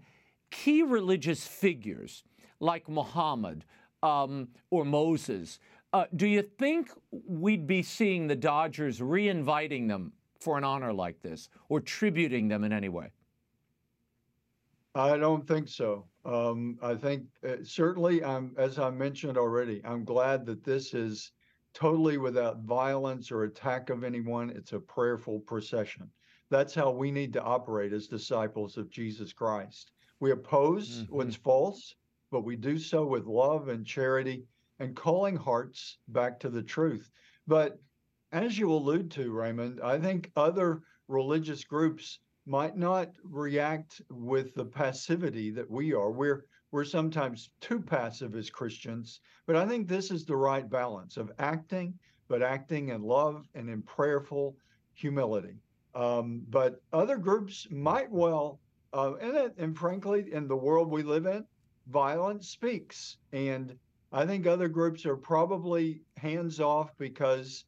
[0.52, 2.24] key religious figures
[2.60, 3.66] like Muhammad
[4.04, 5.60] um, or Moses,
[5.94, 11.22] uh, do you think we'd be seeing the Dodgers re-inviting them for an honor like
[11.22, 13.12] this or tributing them in any way?
[14.96, 16.06] I don't think so.
[16.26, 21.32] Um, I think uh, certainly, I'm, as I mentioned already, I'm glad that this is
[21.74, 24.50] totally without violence or attack of anyone.
[24.50, 26.10] It's a prayerful procession.
[26.50, 29.92] That's how we need to operate as disciples of Jesus Christ.
[30.20, 31.16] We oppose mm-hmm.
[31.16, 31.96] what's false,
[32.32, 34.46] but we do so with love and charity
[34.80, 37.10] and calling hearts back to the truth.
[37.48, 37.80] But
[38.32, 44.66] as you allude to, Raymond, I think other religious groups might not react with the
[44.66, 46.12] passivity that we are.
[46.12, 51.16] We're we're sometimes too passive as Christians, but I think this is the right balance
[51.16, 51.98] of acting,
[52.28, 54.58] but acting in love and in prayerful
[54.94, 55.62] humility.
[55.96, 58.60] Um, but other groups might well,
[58.94, 61.46] uh, and, and frankly, in the world we live in,
[61.90, 63.18] violence speaks.
[63.32, 63.78] And
[64.12, 67.66] I think other groups are probably hands off because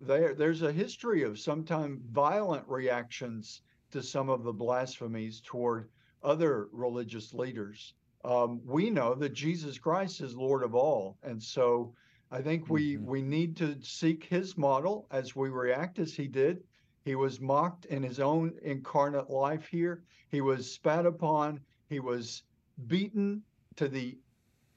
[0.00, 5.88] there there's a history of sometimes violent reactions to some of the blasphemies toward
[6.22, 7.94] other religious leaders.
[8.24, 11.94] Um, we know that Jesus Christ is Lord of all, and so
[12.30, 13.06] I think we mm-hmm.
[13.06, 16.62] we need to seek His model as we react as He did.
[17.04, 20.02] He was mocked in His own incarnate life here.
[20.30, 21.60] He was spat upon.
[21.88, 22.42] He was
[22.86, 23.42] beaten
[23.76, 24.18] to the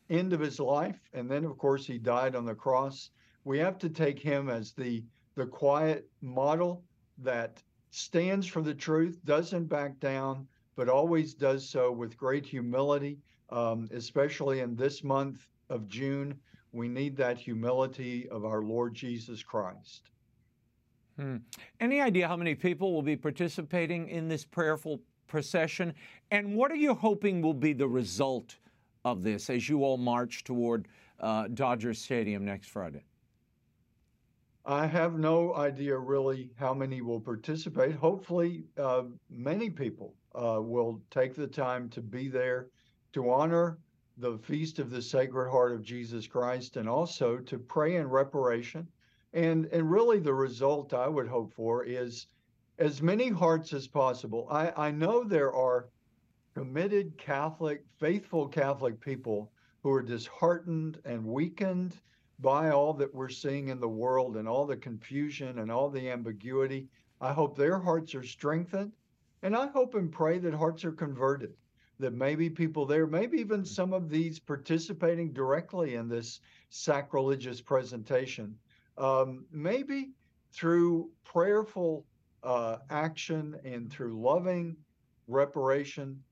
[0.09, 3.11] end of his life, and then of course he died on the cross
[3.47, 5.01] we have to take him as the
[5.35, 6.83] the quiet model
[7.17, 10.45] that stands for the truth, doesn't back down,
[10.75, 13.19] but always does so with great humility,
[13.51, 16.37] um, especially in this month of June.
[16.73, 20.09] We need that humility of our Lord Jesus Christ.
[21.17, 21.37] Hmm.
[21.79, 25.93] Any idea how many people will be participating in this prayerful procession?
[26.32, 28.55] And what are you hoping will be the result
[29.05, 30.88] of this as you all march toward
[31.19, 33.03] uh, Dodger Stadium next Friday?
[34.65, 37.95] I have no idea really how many will participate.
[37.95, 42.67] Hopefully, uh, many people uh, will take the time to be there
[43.13, 43.80] to honor
[44.17, 48.88] the feast of the Sacred Heart of Jesus Christ and also to pray in reparation.
[49.34, 52.28] And, and really, the result I would hope for is
[52.80, 54.47] as many hearts as possible.
[54.51, 55.89] I, I know there are
[56.53, 59.51] committed Catholic, faithful Catholic people
[59.84, 61.95] who are disheartened and weakened
[62.39, 66.09] by all that we're seeing in the world and all the confusion and all the
[66.09, 66.88] ambiguity.
[67.19, 68.91] I hope their hearts are strengthened.
[69.43, 71.53] And I hope and pray that hearts are converted,
[71.99, 73.67] that maybe people there, maybe even mm.
[73.67, 78.55] some of these participating directly in this sacrilegious presentation,
[78.97, 80.11] um, maybe
[80.51, 82.03] through prayerful
[82.43, 84.75] uh, action and through loving
[85.27, 86.23] reparation,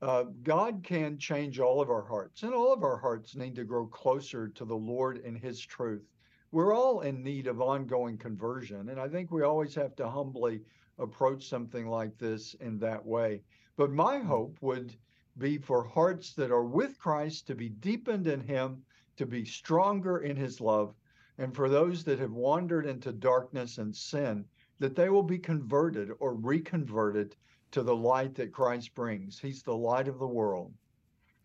[0.00, 3.64] uh, God can change all of our hearts, and all of our hearts need to
[3.64, 6.06] grow closer to the Lord and His truth.
[6.50, 8.88] we're all in need of ongoing conversion.
[8.88, 10.62] And I think we always have to humbly
[10.98, 13.42] approach something like this in that way.
[13.76, 14.96] But my hope would
[15.36, 18.82] be for hearts that are with Christ to be deepened in Him,
[19.16, 20.94] to be stronger in His love,
[21.38, 24.44] and for those that have wandered into darkness and sin,
[24.78, 27.36] that they will be converted or reconverted
[27.70, 29.38] to the light that Christ brings.
[29.38, 30.72] He's the light of the world.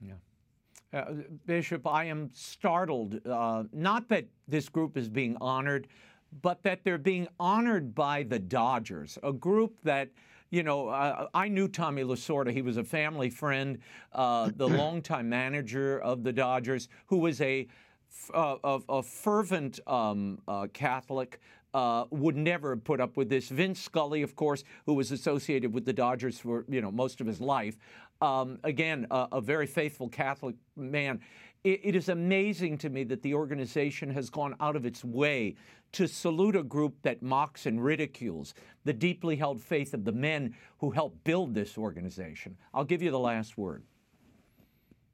[0.01, 0.13] Yeah.
[0.93, 1.13] Uh,
[1.45, 5.87] Bishop, I am startled, uh, not that this group is being honored,
[6.41, 10.09] but that they're being honored by the Dodgers, a group that,
[10.49, 12.51] you know, uh, I knew Tommy Lasorda.
[12.51, 13.79] He was a family friend,
[14.13, 17.67] uh, the longtime manager of the Dodgers, who was a,
[18.33, 21.39] a, a fervent um, uh, Catholic,
[21.73, 23.49] uh, would never have put up with this.
[23.49, 27.27] Vince Scully, of course, who was associated with the Dodgers for you know most of
[27.27, 27.77] his life,
[28.21, 31.19] um, again a, a, very faithful Catholic man.
[31.63, 35.55] It, it is amazing to me that the organization has gone out of its way
[35.93, 38.53] to salute a group that mocks and ridicules
[38.83, 42.57] the deeply held faith of the men who helped build this organization.
[42.73, 43.83] I'll give you the last word.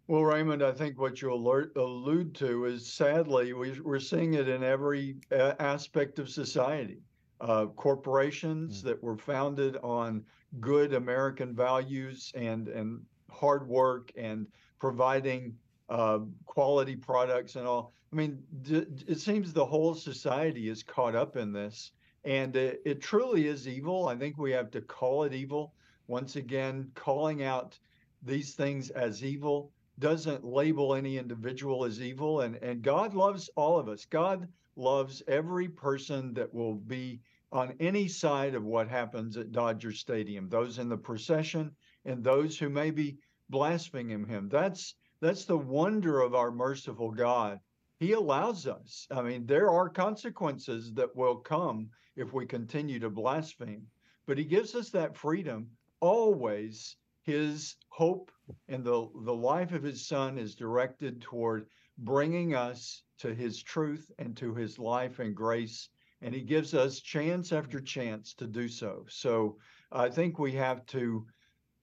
[0.09, 4.49] Well, Raymond, I think what you alert, allude to is sadly, we, are seeing it
[4.49, 7.03] in every uh, aspect of society.
[7.39, 8.85] Uh, corporations mm.
[8.85, 10.25] that were founded on
[10.59, 12.99] good American values and, and
[13.29, 14.47] hard work and
[14.79, 15.55] providing
[15.89, 17.93] uh, quality products and all.
[18.11, 21.91] I mean, d- it seems the whole society is caught up in this.
[22.23, 24.07] And it, it truly is evil.
[24.07, 25.75] I think we have to call it evil.
[26.07, 27.77] Once again, calling out
[28.23, 33.77] these things as evil doesn't label any individual as evil and and God loves all
[33.77, 34.05] of us.
[34.05, 37.21] God loves every person that will be
[37.51, 41.75] on any side of what happens at Dodger Stadium, those in the procession
[42.05, 43.17] and those who may be
[43.49, 44.47] blaspheming him.
[44.49, 47.59] That's that's the wonder of our merciful God.
[47.99, 49.07] He allows us.
[49.11, 53.85] I mean, there are consequences that will come if we continue to blaspheme,
[54.25, 55.67] but he gives us that freedom
[55.99, 56.95] always
[57.29, 58.31] his hope
[58.67, 61.67] and the, the life of his son is directed toward
[61.99, 65.89] bringing us to his truth and to his life and grace.
[66.21, 69.05] And he gives us chance after chance to do so.
[69.09, 69.57] So
[69.91, 71.27] I think we have to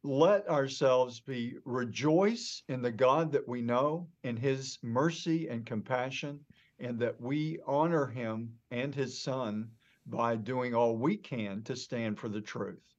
[0.02, 6.40] let ourselves be rejoice in the God that we know, in his mercy and compassion,
[6.80, 9.70] and that we honor him and his son
[10.06, 12.95] by doing all we can to stand for the truth.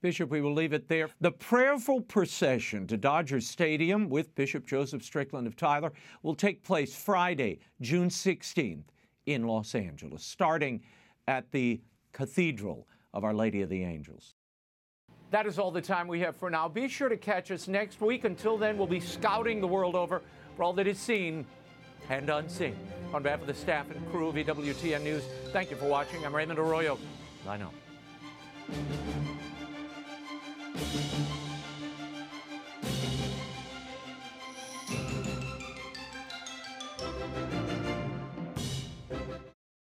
[0.00, 1.08] Bishop, we will leave it there.
[1.20, 5.92] The prayerful procession to Dodger Stadium with Bishop Joseph Strickland of Tyler
[6.22, 8.84] will take place Friday, June 16th
[9.26, 10.80] in Los Angeles, starting
[11.26, 11.80] at the
[12.12, 14.34] Cathedral of Our Lady of the Angels.
[15.30, 16.68] That is all the time we have for now.
[16.68, 18.24] Be sure to catch us next week.
[18.24, 20.22] Until then, we'll be scouting the world over
[20.56, 21.44] for all that is seen
[22.08, 22.76] and unseen.
[23.12, 26.24] On behalf of the staff and crew of EWTN News, thank you for watching.
[26.24, 26.98] I'm Raymond Arroyo.
[27.46, 27.72] I know.
[30.80, 31.47] Thank you.